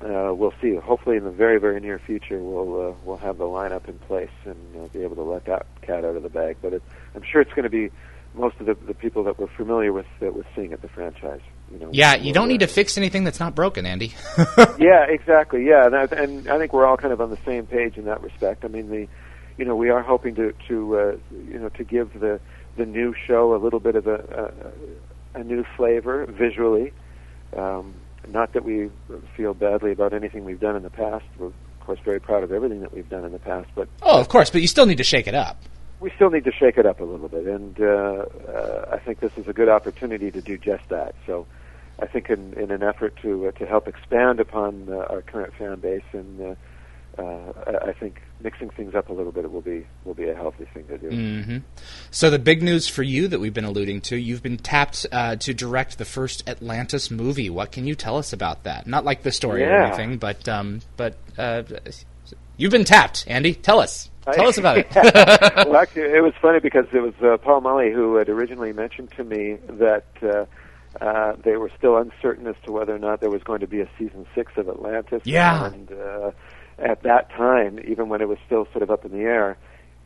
uh, 0.00 0.32
we'll 0.34 0.54
see. 0.60 0.74
Hopefully, 0.76 1.16
in 1.16 1.24
the 1.24 1.30
very, 1.30 1.58
very 1.58 1.80
near 1.80 1.98
future, 1.98 2.42
we'll 2.42 2.88
uh, 2.88 2.94
we'll 3.04 3.16
have 3.16 3.38
the 3.38 3.44
lineup 3.44 3.88
in 3.88 3.98
place 4.00 4.30
and 4.44 4.56
uh, 4.76 4.86
be 4.88 5.02
able 5.02 5.16
to 5.16 5.22
let 5.22 5.44
that 5.46 5.66
cat 5.82 6.04
out 6.04 6.16
of 6.16 6.22
the 6.22 6.28
bag. 6.28 6.56
But 6.62 6.74
it, 6.74 6.82
I'm 7.14 7.22
sure 7.22 7.40
it's 7.40 7.52
going 7.52 7.64
to 7.64 7.70
be 7.70 7.90
most 8.34 8.56
of 8.60 8.66
the, 8.66 8.74
the 8.74 8.94
people 8.94 9.24
that 9.24 9.38
we're 9.38 9.48
familiar 9.48 9.92
with 9.92 10.06
uh, 10.22 10.30
with 10.30 10.46
seeing 10.54 10.72
at 10.72 10.82
the 10.82 10.88
franchise. 10.88 11.40
You 11.72 11.80
know, 11.80 11.90
Yeah, 11.92 12.14
you 12.14 12.32
don't 12.32 12.48
need 12.48 12.60
to 12.60 12.66
uh, 12.66 12.68
fix 12.68 12.96
anything 12.96 13.24
that's 13.24 13.40
not 13.40 13.54
broken, 13.54 13.84
Andy. 13.86 14.14
yeah, 14.78 15.04
exactly. 15.08 15.66
Yeah, 15.66 15.86
and 15.86 15.94
I, 15.94 16.02
and 16.04 16.48
I 16.48 16.58
think 16.58 16.72
we're 16.72 16.86
all 16.86 16.96
kind 16.96 17.12
of 17.12 17.20
on 17.20 17.30
the 17.30 17.38
same 17.44 17.66
page 17.66 17.96
in 17.96 18.04
that 18.04 18.22
respect. 18.22 18.64
I 18.64 18.68
mean, 18.68 18.88
the 18.88 19.08
you 19.58 19.64
know 19.64 19.74
we 19.74 19.90
are 19.90 20.02
hoping 20.02 20.36
to 20.36 20.54
to 20.68 20.98
uh, 20.98 21.16
you 21.32 21.58
know 21.58 21.68
to 21.70 21.84
give 21.84 22.18
the 22.20 22.40
the 22.78 22.86
new 22.86 23.14
show 23.26 23.54
a 23.54 23.60
little 23.62 23.80
bit 23.80 23.96
of 23.96 24.06
a 24.06 24.52
a, 25.34 25.40
a 25.40 25.44
new 25.44 25.64
flavor 25.76 26.24
visually. 26.26 26.92
Um, 27.56 27.94
not 28.28 28.52
that 28.54 28.64
we 28.64 28.90
feel 29.36 29.54
badly 29.54 29.92
about 29.92 30.12
anything 30.12 30.44
we've 30.44 30.60
done 30.60 30.76
in 30.76 30.82
the 30.82 30.90
past. 30.90 31.24
We're 31.38 31.46
of 31.46 31.54
course 31.80 31.98
very 32.04 32.20
proud 32.20 32.42
of 32.42 32.52
everything 32.52 32.80
that 32.80 32.92
we've 32.92 33.08
done 33.08 33.24
in 33.24 33.32
the 33.32 33.38
past, 33.38 33.68
but 33.74 33.88
oh, 34.02 34.20
of 34.20 34.28
course, 34.28 34.50
but 34.50 34.60
you 34.60 34.66
still 34.66 34.86
need 34.86 34.98
to 34.98 35.04
shake 35.04 35.26
it 35.26 35.34
up. 35.34 35.56
we 36.00 36.10
still 36.16 36.30
need 36.30 36.44
to 36.44 36.52
shake 36.52 36.76
it 36.78 36.86
up 36.86 37.00
a 37.00 37.04
little 37.04 37.28
bit, 37.28 37.46
and 37.46 37.80
uh, 37.80 37.84
uh, 38.52 38.88
I 38.92 38.98
think 38.98 39.20
this 39.20 39.32
is 39.36 39.48
a 39.48 39.52
good 39.52 39.68
opportunity 39.68 40.30
to 40.30 40.40
do 40.42 40.58
just 40.58 40.88
that. 40.90 41.14
So, 41.26 41.46
I 42.00 42.06
think 42.06 42.28
in, 42.30 42.52
in 42.54 42.70
an 42.70 42.82
effort 42.82 43.14
to 43.22 43.48
uh, 43.48 43.52
to 43.52 43.66
help 43.66 43.88
expand 43.88 44.38
upon 44.40 44.88
uh, 44.90 45.12
our 45.12 45.22
current 45.22 45.54
fan 45.58 45.80
base, 45.80 46.08
and 46.12 46.40
uh, 46.40 47.22
uh, 47.22 47.52
I, 47.66 47.88
I 47.88 47.92
think 47.94 48.20
mixing 48.40 48.70
things 48.70 48.94
up 48.94 49.08
a 49.08 49.12
little 49.12 49.32
bit 49.32 49.50
will 49.50 49.60
be 49.60 49.86
will 50.04 50.14
be 50.14 50.28
a 50.28 50.34
healthy 50.34 50.64
thing 50.72 50.86
to 50.86 50.98
do. 50.98 51.08
hmm 51.08 51.58
So 52.10 52.30
the 52.30 52.38
big 52.38 52.62
news 52.62 52.88
for 52.88 53.02
you 53.02 53.28
that 53.28 53.40
we've 53.40 53.54
been 53.54 53.64
alluding 53.64 54.00
to, 54.02 54.16
you've 54.16 54.42
been 54.42 54.58
tapped 54.58 55.06
uh, 55.10 55.36
to 55.36 55.54
direct 55.54 55.98
the 55.98 56.04
first 56.04 56.48
Atlantis 56.48 57.10
movie. 57.10 57.50
What 57.50 57.72
can 57.72 57.86
you 57.86 57.94
tell 57.94 58.16
us 58.16 58.32
about 58.32 58.64
that? 58.64 58.86
Not 58.86 59.04
like 59.04 59.22
the 59.22 59.32
story 59.32 59.64
or 59.64 59.70
anything, 59.70 60.18
but 60.18 60.48
um, 60.48 60.80
but 60.96 61.16
uh, 61.36 61.62
you've 62.56 62.72
been 62.72 62.84
tapped, 62.84 63.24
Andy. 63.26 63.54
Tell 63.54 63.80
us. 63.80 64.10
Tell 64.32 64.48
us 64.48 64.58
about 64.58 64.78
it. 64.78 64.88
well, 64.94 65.76
actually, 65.76 66.02
it 66.02 66.22
was 66.22 66.34
funny 66.40 66.60
because 66.60 66.86
it 66.92 67.00
was 67.00 67.14
uh, 67.22 67.38
Paul 67.38 67.62
Mullie 67.62 67.92
who 67.92 68.16
had 68.16 68.28
originally 68.28 68.72
mentioned 68.72 69.10
to 69.12 69.24
me 69.24 69.56
that 69.68 70.04
uh, 70.22 70.44
uh, 71.00 71.36
they 71.42 71.56
were 71.56 71.70
still 71.76 71.96
uncertain 71.96 72.46
as 72.46 72.56
to 72.64 72.72
whether 72.72 72.94
or 72.94 72.98
not 72.98 73.20
there 73.20 73.30
was 73.30 73.42
going 73.42 73.60
to 73.60 73.66
be 73.66 73.80
a 73.80 73.88
season 73.98 74.26
six 74.34 74.52
of 74.56 74.68
Atlantis. 74.68 75.22
Yeah. 75.24 75.66
And 75.66 75.92
uh, 75.92 76.30
at 76.78 77.02
that 77.02 77.30
time, 77.30 77.80
even 77.86 78.08
when 78.08 78.20
it 78.20 78.28
was 78.28 78.38
still 78.46 78.66
sort 78.72 78.82
of 78.82 78.90
up 78.90 79.04
in 79.04 79.12
the 79.12 79.24
air, 79.24 79.56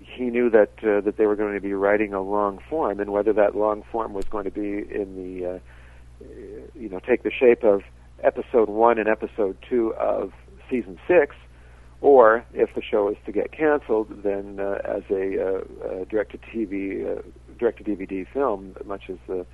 he 0.01 0.25
knew 0.25 0.51
that 0.51 0.73
uh, 0.83 1.01
that 1.01 1.17
they 1.17 1.27
were 1.27 1.37
going 1.37 1.55
to 1.55 1.61
be 1.61 1.75
writing 1.75 2.13
a 2.13 2.21
long 2.21 2.59
form, 2.69 3.01
and 3.01 3.13
whether 3.13 3.33
that 3.33 3.55
long 3.55 3.83
form 3.91 4.13
was 4.13 4.25
going 4.25 4.45
to 4.45 4.51
be 4.51 4.79
in 4.79 5.15
the 5.17 5.47
uh, 5.47 5.59
you 6.75 6.89
know 6.89 6.99
take 6.99 7.23
the 7.23 7.31
shape 7.31 7.63
of 7.63 7.83
episode 8.23 8.69
one 8.69 8.99
and 8.99 9.09
episode 9.09 9.57
two 9.69 9.95
of 9.95 10.33
season 10.71 10.99
six, 11.07 11.37
or 12.01 12.45
if 12.53 12.75
the 12.75 12.83
show 12.83 13.09
is 13.09 13.17
to 13.27 13.33
get 13.33 13.53
canceled, 13.53 14.23
then 14.23 14.59
uh, 14.59 14.79
as 14.85 15.03
a, 15.11 15.41
uh, 15.41 16.05
direct-to-TV, 16.09 17.19
uh, 17.19 17.23
direct-to-DVD 17.59 18.27
film, 18.33 18.75
much 18.85 19.05
as 19.09 19.19
the 19.29 19.47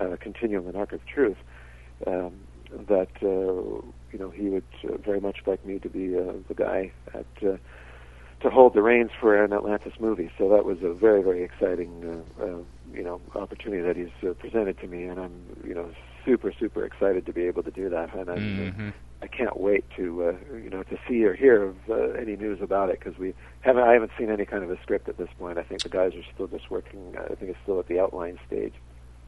uh, 0.00 0.16
Continuum 0.20 0.66
and 0.66 0.76
Ark 0.76 0.92
of 0.92 1.04
Truth. 1.06 1.38
Um, 2.06 2.32
that 2.88 3.08
uh, 3.22 3.86
you 4.16 4.24
know 4.24 4.30
he 4.30 4.48
would 4.48 4.64
uh, 4.84 4.96
very 4.96 5.20
much 5.20 5.38
like 5.46 5.64
me 5.66 5.78
to 5.78 5.90
be 5.90 6.16
uh, 6.16 6.32
the 6.48 6.54
guy 6.54 6.90
at 7.12 7.26
uh, 7.42 7.56
to 8.40 8.50
hold 8.50 8.72
the 8.72 8.80
reins 8.80 9.10
for 9.20 9.42
an 9.42 9.52
Atlantis 9.52 9.92
movie. 10.00 10.30
So 10.38 10.48
that 10.50 10.64
was 10.64 10.78
a 10.82 10.94
very 10.94 11.22
very 11.22 11.42
exciting 11.42 12.24
uh, 12.40 12.44
uh, 12.44 12.58
you 12.94 13.02
know 13.02 13.20
opportunity 13.34 13.82
that 13.82 13.96
he's 13.96 14.28
uh, 14.28 14.32
presented 14.34 14.80
to 14.80 14.86
me, 14.86 15.04
and 15.04 15.20
I'm 15.20 15.44
you 15.66 15.74
know 15.74 15.90
super 16.24 16.50
super 16.50 16.82
excited 16.84 17.26
to 17.26 17.32
be 17.32 17.42
able 17.42 17.62
to 17.62 17.70
do 17.70 17.90
that, 17.90 18.14
and 18.14 18.30
I'm. 18.30 18.38
Mm-hmm. 18.38 18.88
I 19.22 19.28
can't 19.28 19.58
wait 19.58 19.82
to 19.96 20.24
uh, 20.24 20.56
you 20.56 20.68
know 20.68 20.82
to 20.82 20.98
see 21.08 21.24
or 21.24 21.34
hear 21.34 21.62
of 21.62 21.76
uh, 21.88 21.94
any 22.20 22.36
news 22.36 22.60
about 22.60 22.90
it 22.90 22.98
because 22.98 23.18
we 23.18 23.32
haven't 23.62 23.82
I 23.82 23.94
haven't 23.94 24.12
seen 24.18 24.30
any 24.30 24.44
kind 24.44 24.62
of 24.62 24.70
a 24.70 24.80
script 24.82 25.08
at 25.08 25.16
this 25.16 25.30
point. 25.38 25.56
I 25.56 25.62
think 25.62 25.82
the 25.82 25.88
guys 25.88 26.14
are 26.14 26.22
still 26.34 26.46
just 26.46 26.70
working. 26.70 27.14
Uh, 27.16 27.22
I 27.22 27.34
think 27.34 27.50
it's 27.50 27.58
still 27.62 27.80
at 27.80 27.88
the 27.88 27.98
outline 27.98 28.38
stage. 28.46 28.74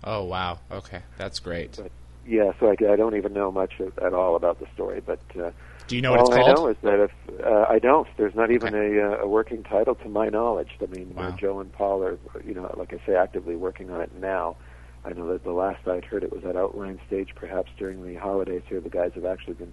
Oh 0.05 0.25
wow! 0.25 0.59
Okay, 0.71 1.01
that's 1.17 1.41
great. 1.41 1.79
But 1.83 1.91
yeah, 2.29 2.53
so 2.61 2.67
I, 2.69 2.93
I 2.93 2.97
don't 2.97 3.17
even 3.17 3.33
know 3.33 3.51
much 3.51 3.75
at, 3.81 3.99
at 4.03 4.13
all 4.13 4.37
about 4.37 4.61
the 4.61 4.67
story. 4.75 5.01
But 5.05 5.21
uh, 5.39 5.51
do 5.87 5.97
you 5.97 6.03
know 6.03 6.11
what 6.11 6.21
all 6.21 6.27
it's 6.27 6.37
called? 6.37 6.51
I 6.51 6.55
know 6.55 6.69
is 6.69 6.77
that 6.83 7.01
if 7.01 7.11
uh, 7.45 7.67
I 7.69 7.79
don't, 7.79 8.07
there's 8.19 8.35
not 8.35 8.51
even 8.51 8.75
okay. 8.75 8.99
a, 8.99 9.13
uh, 9.13 9.25
a 9.25 9.29
working 9.29 9.63
title 9.63 9.95
to 9.97 10.09
my 10.09 10.29
knowledge. 10.29 10.71
I 10.83 10.87
mean, 10.87 11.15
wow. 11.15 11.29
uh, 11.29 11.31
Joe 11.37 11.61
and 11.61 11.73
Paul 11.73 12.03
are 12.03 12.19
you 12.45 12.55
know 12.55 12.73
like 12.77 12.93
I 12.93 13.05
say 13.07 13.15
actively 13.15 13.57
working 13.57 13.91
on 13.91 14.01
it 14.03 14.15
now. 14.15 14.57
I 15.05 15.13
know 15.13 15.33
that 15.33 15.45
the 15.45 15.53
last 15.53 15.89
I'd 15.89 16.05
heard 16.05 16.23
it 16.23 16.33
was 16.33 16.45
at 16.45 16.57
outline 16.57 17.01
stage, 17.07 17.31
perhaps 17.35 17.71
during 17.79 18.05
the 18.05 18.17
holidays 18.17 18.63
here. 18.69 18.81
The 18.81 18.91
guys 18.91 19.13
have 19.15 19.25
actually 19.25 19.55
been 19.55 19.73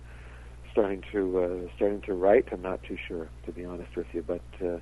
starting 0.72 1.04
to 1.12 1.40
uh, 1.40 1.76
starting 1.76 2.02
to 2.02 2.14
write. 2.14 2.48
I'm 2.52 2.62
not 2.62 2.84
too 2.84 2.98
sure, 3.08 3.28
to 3.46 3.52
be 3.52 3.66
honest 3.66 3.96
with 3.98 4.08
you, 4.14 4.24
but 4.26 4.42
uh, 4.66 4.78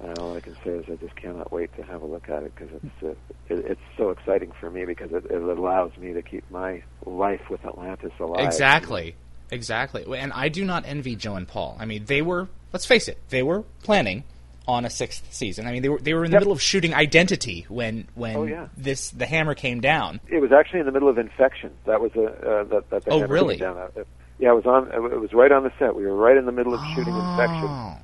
all 0.00 0.36
I 0.36 0.40
can 0.40 0.56
say 0.64 0.70
is 0.70 0.84
I 0.88 0.96
just 0.96 1.16
cannot 1.16 1.50
wait 1.52 1.74
to 1.76 1.82
have 1.82 2.02
a 2.02 2.06
look 2.06 2.28
at 2.28 2.42
it 2.42 2.52
because 2.54 2.72
it's 2.74 3.02
uh, 3.02 3.08
it, 3.54 3.64
it's 3.70 3.80
so 3.96 4.10
exciting 4.10 4.52
for 4.60 4.70
me 4.70 4.84
because 4.84 5.12
it, 5.12 5.24
it 5.26 5.42
allows 5.42 5.96
me 5.96 6.12
to 6.12 6.22
keep 6.22 6.48
my 6.50 6.82
life 7.04 7.42
with 7.50 7.64
Atlantis 7.64 8.12
alive. 8.20 8.44
Exactly, 8.46 9.16
exactly. 9.50 10.04
And 10.18 10.32
I 10.32 10.48
do 10.48 10.64
not 10.64 10.84
envy 10.86 11.16
Joe 11.16 11.34
and 11.34 11.48
Paul. 11.48 11.76
I 11.80 11.84
mean, 11.86 12.04
they 12.04 12.22
were. 12.22 12.48
Let's 12.72 12.86
face 12.86 13.08
it, 13.08 13.18
they 13.30 13.42
were 13.42 13.62
planning 13.82 14.24
on 14.68 14.84
a 14.84 14.90
sixth 14.90 15.32
season. 15.32 15.66
I 15.66 15.72
mean, 15.72 15.82
they 15.82 15.88
were 15.88 15.98
they 15.98 16.12
were 16.14 16.24
in 16.24 16.30
the 16.30 16.34
Yep. 16.36 16.40
middle 16.42 16.52
of 16.52 16.60
shooting 16.62 16.94
Identity 16.94 17.64
when 17.68 18.06
when 18.14 18.36
Oh, 18.36 18.44
yeah. 18.44 18.68
this 18.76 19.10
the 19.10 19.26
hammer 19.26 19.54
came 19.54 19.80
down. 19.80 20.20
It 20.28 20.40
was 20.40 20.52
actually 20.52 20.80
in 20.80 20.86
the 20.86 20.92
middle 20.92 21.08
of 21.08 21.18
Infection. 21.18 21.70
That 21.86 22.00
was 22.00 22.12
a 22.14 22.26
uh, 22.26 22.64
that 22.64 22.90
that 22.90 23.04
the 23.04 23.10
Oh, 23.10 23.20
hammer 23.20 23.32
really? 23.32 23.56
came 23.56 23.74
down. 23.74 23.78
Uh, 23.78 24.04
yeah, 24.38 24.50
it 24.50 24.54
was 24.54 24.66
on. 24.66 24.92
It 24.92 25.18
was 25.20 25.32
right 25.32 25.50
on 25.50 25.64
the 25.64 25.72
set. 25.78 25.96
We 25.96 26.04
were 26.06 26.14
right 26.14 26.36
in 26.36 26.44
the 26.46 26.52
middle 26.52 26.74
of 26.74 26.80
shooting 26.94 27.16
Infection. 27.16 27.98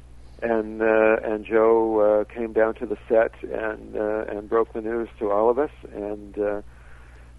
And 0.45 0.83
uh, 0.83 1.17
and 1.25 1.45
Joe 1.47 2.01
uh, 2.21 2.25
came 2.35 2.53
down 2.53 2.75
to 2.77 2.87
the 2.87 2.99
set 3.09 3.33
and 3.43 3.97
uh, 3.97 4.25
and 4.29 4.47
broke 4.49 4.73
the 4.75 4.83
news 4.83 5.09
to 5.19 5.31
all 5.31 5.49
of 5.49 5.59
us, 5.59 5.71
and 5.95 6.39
uh, 6.39 6.61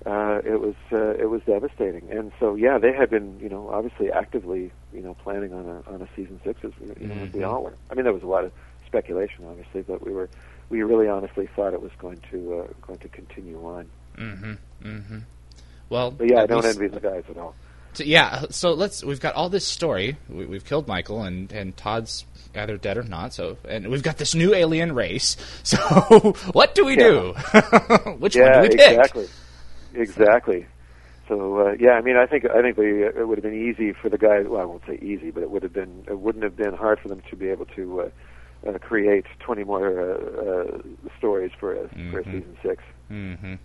uh, 0.07 0.41
it 0.43 0.59
was 0.59 0.73
uh, 0.91 1.11
it 1.11 1.29
was 1.29 1.41
devastating. 1.45 2.09
And 2.09 2.31
so 2.39 2.55
yeah, 2.55 2.79
they 2.79 2.91
had 2.93 3.11
been 3.11 3.39
you 3.39 3.47
know 3.49 3.69
obviously 3.69 4.11
actively 4.11 4.71
you 4.91 5.01
know 5.01 5.13
planning 5.23 5.53
on 5.53 5.65
a 5.67 5.93
on 5.93 6.01
a 6.01 6.07
season 6.15 6.39
six 6.43 6.63
as 6.63 6.71
we, 6.81 6.87
you 6.99 7.07
know, 7.07 7.23
as 7.25 7.31
we 7.33 7.43
all 7.43 7.63
were. 7.63 7.75
I 7.91 7.93
mean 7.93 8.05
there 8.05 8.13
was 8.13 8.23
a 8.23 8.27
lot 8.27 8.43
of 8.43 8.51
speculation 8.87 9.45
obviously, 9.47 9.81
but 9.83 10.03
we 10.03 10.11
were 10.11 10.27
we 10.69 10.81
really 10.81 11.07
honestly 11.07 11.47
thought 11.55 11.73
it 11.75 11.81
was 11.83 11.91
going 11.99 12.19
to 12.31 12.61
uh, 12.61 12.73
going 12.87 12.99
to 12.99 13.07
continue 13.09 13.63
on. 13.63 13.87
Mm-hmm. 14.17 14.53
Mm-hmm. 14.83 15.19
Well, 15.89 16.09
But 16.09 16.27
yeah, 16.27 16.41
I 16.41 16.45
don't 16.47 16.63
least- 16.63 16.79
envy 16.79 16.87
the 16.87 16.99
guys 16.99 17.23
at 17.29 17.37
all. 17.37 17.53
So, 17.95 18.03
yeah, 18.03 18.45
so 18.49 18.73
let's. 18.73 19.03
We've 19.03 19.19
got 19.19 19.35
all 19.35 19.49
this 19.49 19.65
story. 19.65 20.17
We, 20.29 20.45
we've 20.45 20.65
killed 20.65 20.87
Michael, 20.87 21.23
and 21.23 21.51
and 21.51 21.75
Todd's 21.77 22.25
either 22.55 22.77
dead 22.77 22.97
or 22.97 23.03
not. 23.03 23.33
So, 23.33 23.57
and 23.67 23.87
we've 23.89 24.03
got 24.03 24.17
this 24.17 24.33
new 24.35 24.53
alien 24.53 24.93
race. 24.93 25.35
So, 25.63 25.77
what 26.53 26.75
do 26.75 26.85
we 26.85 26.95
do? 26.95 27.33
Which 28.19 28.35
yeah, 28.35 28.43
one 28.43 28.53
do 28.53 28.69
we 28.69 28.75
pick? 28.77 28.89
exactly, 28.91 29.27
exactly. 29.93 30.65
So 31.27 31.57
uh, 31.67 31.75
yeah, 31.79 31.91
I 31.93 32.01
mean, 32.01 32.17
I 32.17 32.25
think 32.27 32.45
I 32.45 32.61
think 32.61 32.77
it 32.77 33.27
would 33.27 33.37
have 33.39 33.43
been 33.43 33.69
easy 33.69 33.93
for 33.93 34.09
the 34.09 34.17
guys. 34.17 34.45
Well, 34.47 34.61
I 34.61 34.65
won't 34.65 34.83
say 34.85 34.99
easy, 35.01 35.31
but 35.31 35.41
it 35.41 35.49
would 35.49 35.63
have 35.63 35.73
been 35.73 36.03
it 36.07 36.19
wouldn't 36.19 36.43
have 36.43 36.55
been 36.55 36.73
hard 36.75 36.99
for 36.99 37.07
them 37.07 37.21
to 37.29 37.35
be 37.35 37.47
able 37.49 37.65
to 37.67 38.01
uh, 38.01 38.69
uh, 38.69 38.77
create 38.77 39.25
twenty 39.39 39.63
more 39.63 39.87
uh, 39.99 40.15
uh, 40.75 40.77
stories 41.17 41.51
for 41.59 41.73
a 41.73 41.87
for 42.11 42.19
a 42.19 42.23
Mhm. 42.23 42.25
season 42.25 42.57
six. 42.61 42.83
hmm 43.07 43.55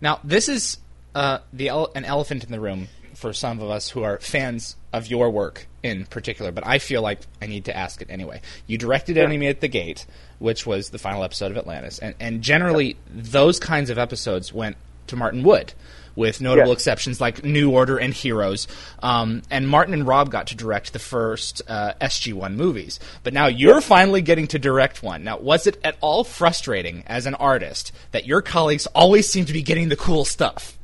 Now, 0.00 0.20
this 0.22 0.48
is 0.48 0.78
uh, 1.16 1.38
the 1.52 1.68
ele- 1.70 1.90
an 1.96 2.04
elephant 2.04 2.44
in 2.44 2.52
the 2.52 2.60
room 2.60 2.86
for 3.16 3.32
some 3.32 3.60
of 3.60 3.70
us 3.70 3.90
who 3.90 4.02
are 4.02 4.18
fans 4.20 4.76
of 4.92 5.06
your 5.08 5.30
work 5.30 5.66
in 5.82 6.04
particular, 6.06 6.52
but 6.52 6.66
I 6.66 6.78
feel 6.78 7.02
like 7.02 7.20
I 7.40 7.46
need 7.46 7.64
to 7.66 7.76
ask 7.76 8.00
it 8.02 8.08
anyway. 8.10 8.40
You 8.66 8.76
directed 8.78 9.16
Yeah. 9.16 9.24
Enemy 9.24 9.48
at 9.48 9.60
the 9.60 9.68
Gate, 9.68 10.06
which 10.38 10.66
was 10.66 10.90
the 10.90 10.98
final 10.98 11.24
episode 11.24 11.50
of 11.50 11.56
Atlantis, 11.56 11.98
and, 11.98 12.14
and 12.20 12.42
generally 12.42 12.96
those 13.08 13.58
kinds 13.58 13.88
of 13.90 13.98
episodes 13.98 14.52
went 14.52 14.76
to 15.08 15.16
Martin 15.16 15.42
Wood. 15.42 15.72
With 16.14 16.40
notable 16.40 16.68
Yeah. 16.68 16.72
exceptions 16.72 17.20
like 17.20 17.44
New 17.44 17.70
Order 17.72 17.98
and 17.98 18.14
Heroes, 18.14 18.66
um, 19.02 19.42
and 19.50 19.68
Martin 19.68 19.92
and 19.92 20.06
Rob 20.06 20.30
got 20.30 20.46
to 20.46 20.56
direct 20.56 20.94
the 20.94 20.98
first 20.98 21.60
uh, 21.68 21.92
SG1 22.00 22.54
movies. 22.54 22.98
But 23.22 23.34
now 23.34 23.48
you're 23.48 23.82
finally 23.82 24.22
getting 24.22 24.46
to 24.46 24.58
direct 24.58 25.02
one. 25.02 25.24
Now, 25.24 25.36
was 25.36 25.66
it 25.66 25.76
at 25.84 25.96
all 26.00 26.24
frustrating 26.24 27.04
as 27.06 27.26
an 27.26 27.34
artist 27.34 27.92
that 28.12 28.24
your 28.26 28.40
colleagues 28.40 28.86
always 28.94 29.28
seem 29.28 29.44
to 29.44 29.52
be 29.52 29.60
getting 29.60 29.90
the 29.90 29.96
cool 29.96 30.24
stuff? 30.24 30.78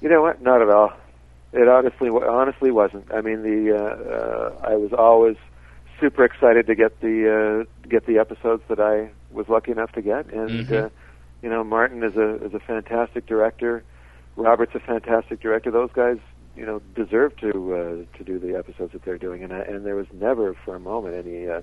You 0.00 0.08
know 0.08 0.22
what? 0.22 0.40
Not 0.40 0.62
at 0.62 0.70
all. 0.70 0.92
It 1.56 1.68
honestly 1.68 2.10
honestly 2.10 2.70
wasn't. 2.70 3.06
I 3.12 3.22
mean, 3.22 3.42
the 3.42 3.72
uh, 3.74 4.12
uh, 4.14 4.72
I 4.72 4.76
was 4.76 4.92
always 4.96 5.36
super 5.98 6.22
excited 6.22 6.66
to 6.66 6.74
get 6.74 7.00
the 7.00 7.64
uh, 7.64 7.88
get 7.88 8.04
the 8.06 8.18
episodes 8.18 8.62
that 8.68 8.78
I 8.78 9.10
was 9.30 9.46
lucky 9.48 9.72
enough 9.72 9.92
to 9.92 10.02
get, 10.02 10.26
and 10.32 10.68
Mhm. 10.68 10.84
uh, 10.84 10.88
you 11.40 11.48
know, 11.48 11.64
Martin 11.64 12.02
is 12.02 12.14
a 12.16 12.44
is 12.44 12.52
a 12.52 12.60
fantastic 12.60 13.26
director. 13.26 13.84
Robert's 14.36 14.74
a 14.74 14.80
fantastic 14.80 15.40
director. 15.40 15.70
Those 15.70 15.92
guys, 15.94 16.18
you 16.54 16.66
know, 16.66 16.80
deserve 16.94 17.34
to 17.38 17.48
uh, 17.74 18.18
to 18.18 18.24
do 18.24 18.38
the 18.38 18.54
episodes 18.54 18.92
that 18.92 19.04
they're 19.06 19.16
doing, 19.16 19.42
and 19.42 19.52
I, 19.54 19.60
and 19.60 19.86
there 19.86 19.96
was 19.96 20.08
never 20.12 20.54
for 20.64 20.74
a 20.76 20.80
moment 20.80 21.14
any. 21.16 21.48
Uh, 21.48 21.62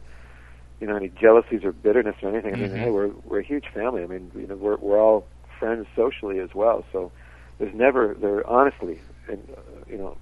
you 0.79 0.87
know, 0.87 0.97
any 0.97 1.07
jealousies 1.09 1.63
or 1.63 1.71
bitterness 1.71 2.15
or 2.23 2.29
anything. 2.29 2.53
I 2.55 2.57
mean, 2.57 2.71
Mhm. 2.71 2.77
hey, 2.77 2.89
we're 2.89 3.11
we're 3.23 3.39
a 3.39 3.43
huge 3.43 3.67
family. 3.73 4.03
I 4.03 4.07
mean, 4.07 4.31
you 4.35 4.47
know, 4.47 4.55
we're 4.55 4.75
we're 4.77 4.99
all 4.99 5.27
friends 5.59 5.85
socially 5.95 6.39
as 6.39 6.49
well. 6.55 6.83
So 6.91 7.11
there's 7.59 7.73
never 7.73 8.15
there 8.19 8.47
honestly 8.49 8.99
and 9.27 9.39
uh, 9.55 9.61
you 9.87 9.97
know 9.97 10.17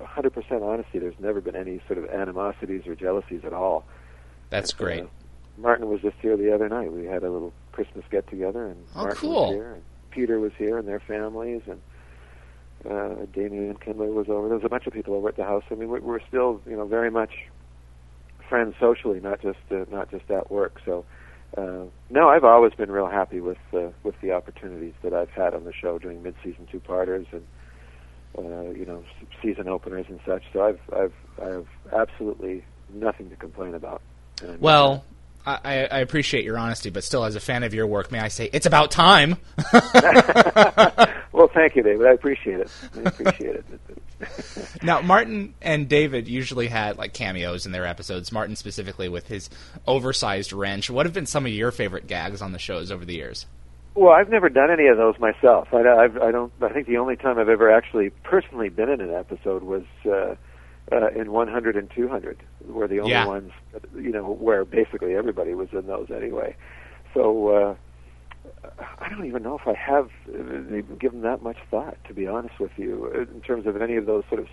100% 0.00 0.62
honesty 0.62 0.98
there's 0.98 1.18
never 1.18 1.40
been 1.40 1.56
any 1.56 1.80
sort 1.86 1.98
of 1.98 2.08
animosities 2.10 2.86
or 2.86 2.94
jealousies 2.94 3.40
at 3.44 3.52
all. 3.54 3.84
That's 4.50 4.72
Uh, 4.74 4.76
great. 4.78 5.04
martin 5.56 5.88
was 5.88 6.00
just 6.02 6.16
here 6.20 6.36
the 6.36 6.54
other 6.54 6.68
night. 6.68 6.92
We 6.92 7.04
had 7.06 7.22
a 7.22 7.30
little 7.30 7.52
christmas 7.72 8.04
get 8.10 8.28
together 8.28 8.66
and 8.66 8.84
Oh, 8.94 9.02
martin 9.04 9.16
cool. 9.18 9.46
was 9.48 9.54
here 9.54 9.72
and 9.72 9.82
peter 10.10 10.38
was 10.40 10.52
here 10.58 10.78
and 10.78 10.86
their 10.88 11.00
families 11.00 11.62
and 11.66 11.80
uh 12.90 13.24
damian 13.34 13.76
kindler 13.76 14.06
was 14.12 14.28
over. 14.28 14.48
There 14.48 14.56
was 14.58 14.64
a 14.64 14.68
bunch 14.68 14.86
of 14.86 14.92
people 14.92 15.14
over 15.14 15.28
at 15.28 15.36
the 15.36 15.44
house. 15.44 15.64
I 15.70 15.74
mean 15.74 15.90
we- 15.90 16.00
we're 16.00 16.20
still 16.28 16.60
you 16.66 16.76
know 16.76 16.86
very 16.86 17.10
much 17.10 17.32
friends 18.48 18.74
socially 18.78 19.20
not 19.20 19.40
just 19.40 19.58
uh, 19.70 19.84
not 19.90 20.10
just 20.10 20.30
at 20.30 20.50
work. 20.50 20.80
So 20.84 21.04
uh, 21.56 21.84
no, 22.10 22.28
I've 22.28 22.44
always 22.44 22.74
been 22.74 22.90
real 22.90 23.08
happy 23.08 23.40
with 23.40 23.58
uh, 23.72 23.88
with 24.02 24.14
the 24.20 24.32
opportunities 24.32 24.94
that 25.02 25.12
I've 25.12 25.30
had 25.30 25.54
on 25.54 25.64
the 25.64 25.72
show 25.72 25.98
doing 25.98 26.22
mid-season 26.22 26.68
two-parters 26.70 27.26
and 27.32 27.42
uh, 28.38 28.70
you 28.70 28.84
know 28.84 29.02
season 29.42 29.68
openers 29.68 30.06
and 30.08 30.20
such. 30.26 30.42
So 30.52 30.62
I've 30.62 30.80
I've 30.92 31.12
I 31.42 31.48
have 31.48 31.66
absolutely 31.92 32.64
nothing 32.92 33.30
to 33.30 33.36
complain 33.36 33.74
about. 33.74 34.02
And 34.42 34.60
Well, 34.60 35.04
I, 35.46 35.58
I 35.64 35.74
I 35.84 35.98
appreciate 36.00 36.44
your 36.44 36.58
honesty, 36.58 36.90
but 36.90 37.04
still, 37.04 37.24
as 37.24 37.36
a 37.36 37.40
fan 37.40 37.62
of 37.62 37.72
your 37.72 37.86
work, 37.86 38.12
may 38.12 38.20
I 38.20 38.28
say 38.28 38.50
it's 38.52 38.66
about 38.66 38.90
time? 38.90 39.36
well, 41.32 41.48
thank 41.54 41.76
you, 41.76 41.82
David. 41.82 42.06
I 42.06 42.12
appreciate 42.12 42.60
it. 42.60 42.70
I 42.96 43.00
appreciate 43.08 43.56
it. 43.56 43.64
now, 44.82 45.00
Martin 45.00 45.54
and 45.60 45.88
David 45.88 46.28
usually 46.28 46.68
had 46.68 46.96
like 46.96 47.12
cameos 47.12 47.66
in 47.66 47.72
their 47.72 47.86
episodes. 47.86 48.32
Martin 48.32 48.56
specifically 48.56 49.08
with 49.08 49.26
his 49.28 49.50
oversized 49.86 50.52
wrench. 50.52 50.90
What 50.90 51.06
have 51.06 51.12
been 51.12 51.26
some 51.26 51.46
of 51.46 51.52
your 51.52 51.70
favorite 51.70 52.06
gags 52.06 52.40
on 52.42 52.52
the 52.52 52.58
shows 52.58 52.90
over 52.90 53.04
the 53.04 53.14
years? 53.14 53.46
Well, 53.94 54.12
I've 54.12 54.28
never 54.28 54.48
done 54.50 54.70
any 54.70 54.88
of 54.88 54.98
those 54.98 55.18
myself. 55.18 55.68
I, 55.72 55.78
I've, 55.80 56.16
I 56.18 56.30
don't. 56.30 56.52
I 56.60 56.68
think 56.70 56.86
the 56.86 56.98
only 56.98 57.16
time 57.16 57.38
I've 57.38 57.48
ever 57.48 57.70
actually 57.70 58.10
personally 58.24 58.68
been 58.68 58.88
in 58.90 59.00
an 59.00 59.12
episode 59.12 59.62
was 59.62 59.84
uh, 60.04 60.34
uh, 60.92 61.08
in 61.08 61.32
100 61.32 61.76
and 61.76 61.90
200, 61.94 62.42
were 62.66 62.86
the 62.88 63.00
only 63.00 63.12
Yeah. 63.12 63.26
ones, 63.26 63.52
you 63.94 64.10
know, 64.12 64.32
where 64.34 64.64
basically 64.64 65.14
everybody 65.14 65.54
was 65.54 65.68
in 65.72 65.86
those 65.86 66.10
anyway. 66.14 66.54
So 67.14 67.48
uh, 67.48 67.74
I 68.98 69.08
don't 69.08 69.26
even 69.26 69.42
know 69.42 69.58
if 69.58 69.66
I 69.66 69.74
have 69.74 70.10
uh, 70.28 70.80
given 70.98 71.22
that 71.22 71.42
much 71.42 71.58
thought, 71.70 71.96
to 72.08 72.14
be 72.14 72.26
honest 72.26 72.58
with 72.58 72.72
you, 72.76 73.10
uh, 73.14 73.20
in 73.20 73.40
terms 73.40 73.66
of 73.66 73.80
any 73.80 73.96
of 73.96 74.06
those 74.06 74.24
sort 74.28 74.40
of 74.40 74.48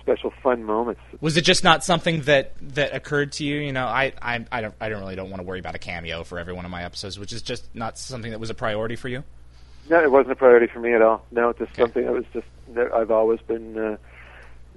special 0.00 0.32
fun 0.42 0.64
moments. 0.64 1.00
Was 1.20 1.36
it 1.36 1.42
just 1.42 1.62
not 1.62 1.84
something 1.84 2.22
that 2.22 2.54
that 2.74 2.94
occurred 2.94 3.32
to 3.32 3.44
you? 3.44 3.56
You 3.60 3.72
know, 3.72 3.86
I 3.86 4.12
I 4.20 4.44
I 4.50 4.60
don't 4.60 4.74
I 4.80 4.88
don't 4.88 5.00
really 5.00 5.16
don't 5.16 5.30
want 5.30 5.40
to 5.40 5.46
worry 5.46 5.60
about 5.60 5.74
a 5.74 5.78
cameo 5.78 6.24
for 6.24 6.38
every 6.38 6.52
one 6.52 6.64
of 6.64 6.70
my 6.70 6.84
episodes, 6.84 7.18
which 7.18 7.32
is 7.32 7.42
just 7.42 7.74
not 7.74 7.98
something 7.98 8.30
that 8.32 8.40
was 8.40 8.50
a 8.50 8.54
priority 8.54 8.96
for 8.96 9.08
you. 9.08 9.22
No, 9.88 10.02
it 10.02 10.10
wasn't 10.10 10.32
a 10.32 10.36
priority 10.36 10.66
for 10.66 10.80
me 10.80 10.92
at 10.92 11.02
all. 11.02 11.24
No, 11.30 11.50
it's 11.50 11.58
just 11.58 11.72
Okay. 11.72 11.82
something 11.82 12.04
that 12.04 12.12
was 12.12 12.24
just. 12.32 12.46
that 12.74 12.92
I've 12.92 13.10
always 13.10 13.40
been, 13.40 13.76
uh, 13.78 13.96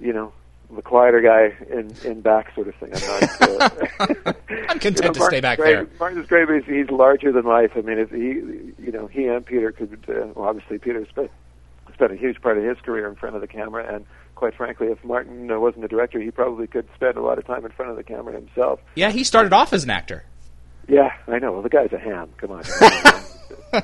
you 0.00 0.12
know, 0.12 0.32
the 0.74 0.82
quieter 0.82 1.20
guy 1.20 1.54
in 1.70 1.94
in 2.04 2.20
back 2.20 2.54
sort 2.54 2.68
of 2.68 2.74
thing. 2.76 2.90
I'm 2.94 3.06
not. 3.06 3.42
Uh, 3.42 4.32
I'm 4.68 4.78
content 4.78 4.96
you 4.96 5.02
know, 5.02 5.12
to 5.12 5.24
stay 5.24 5.40
back 5.40 5.58
great, 5.58 5.74
there. 5.74 5.88
Martin's 5.98 6.26
great, 6.26 6.46
but 6.46 6.56
he's, 6.56 6.64
he's 6.64 6.90
larger 6.90 7.32
than 7.32 7.44
life. 7.44 7.72
I 7.76 7.80
mean, 7.80 7.98
if 7.98 8.10
he, 8.10 8.82
you 8.82 8.92
know, 8.92 9.06
he 9.06 9.26
and 9.26 9.44
Peter 9.44 9.72
could. 9.72 10.04
Uh, 10.08 10.28
well, 10.34 10.48
obviously 10.48 10.78
Peter 10.78 11.06
spe- 11.06 11.30
spent 11.94 12.12
a 12.12 12.16
huge 12.16 12.40
part 12.42 12.58
of 12.58 12.64
his 12.64 12.78
career 12.78 13.08
in 13.08 13.14
front 13.14 13.34
of 13.34 13.40
the 13.40 13.46
camera, 13.46 13.94
and 13.94 14.04
quite 14.34 14.54
frankly, 14.54 14.88
if 14.88 15.02
Martin 15.04 15.50
uh, 15.50 15.58
wasn't 15.58 15.82
the 15.82 15.88
director, 15.88 16.20
he 16.20 16.30
probably 16.30 16.66
could 16.66 16.86
spend 16.94 17.16
a 17.16 17.22
lot 17.22 17.38
of 17.38 17.46
time 17.46 17.64
in 17.64 17.72
front 17.72 17.90
of 17.90 17.96
the 17.96 18.04
camera 18.04 18.34
himself. 18.34 18.80
Yeah, 18.94 19.10
he 19.10 19.24
started 19.24 19.52
off 19.52 19.72
as 19.72 19.84
an 19.84 19.90
actor. 19.90 20.24
Yeah, 20.88 21.10
I 21.26 21.38
know. 21.38 21.52
Well, 21.52 21.62
the 21.62 21.68
guy's 21.68 21.92
a 21.92 21.98
ham. 21.98 22.30
Come 22.36 22.52
on. 22.52 22.62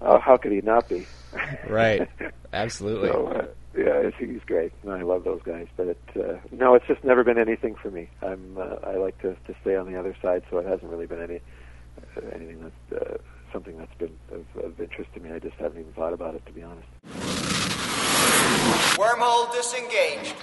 uh, 0.00 0.18
how 0.20 0.36
could 0.36 0.52
he 0.52 0.60
not 0.60 0.88
be? 0.88 1.06
right. 1.68 2.08
Absolutely. 2.52 3.08
So, 3.08 3.26
uh, 3.26 3.46
yeah, 3.76 4.10
he's 4.18 4.42
great, 4.46 4.72
I 4.88 5.02
love 5.02 5.24
those 5.24 5.42
guys. 5.44 5.66
But 5.76 5.98
uh, 6.16 6.38
no, 6.52 6.74
it's 6.74 6.86
just 6.86 7.04
never 7.04 7.24
been 7.24 7.38
anything 7.38 7.74
for 7.74 7.90
me. 7.90 8.08
I'm 8.22 8.56
uh, 8.58 8.76
I 8.84 8.96
like 8.96 9.20
to 9.22 9.34
to 9.34 9.54
stay 9.62 9.76
on 9.76 9.90
the 9.90 9.98
other 9.98 10.16
side, 10.22 10.42
so 10.50 10.58
it 10.58 10.66
hasn't 10.66 10.90
really 10.90 11.06
been 11.06 11.22
any 11.22 11.40
uh, 12.16 12.20
anything 12.34 12.60
that's 12.60 13.02
uh, 13.02 13.16
something 13.52 13.76
that's 13.78 13.94
been 13.98 14.16
of, 14.32 14.64
of 14.64 14.80
interest 14.80 15.12
to 15.14 15.20
me. 15.20 15.32
I 15.32 15.38
just 15.38 15.56
haven't 15.56 15.80
even 15.80 15.92
thought 15.92 16.12
about 16.12 16.34
it, 16.34 16.44
to 16.46 16.52
be 16.52 16.62
honest. 16.62 16.88
Wormhole 18.96 19.52
disengaged. 19.52 20.36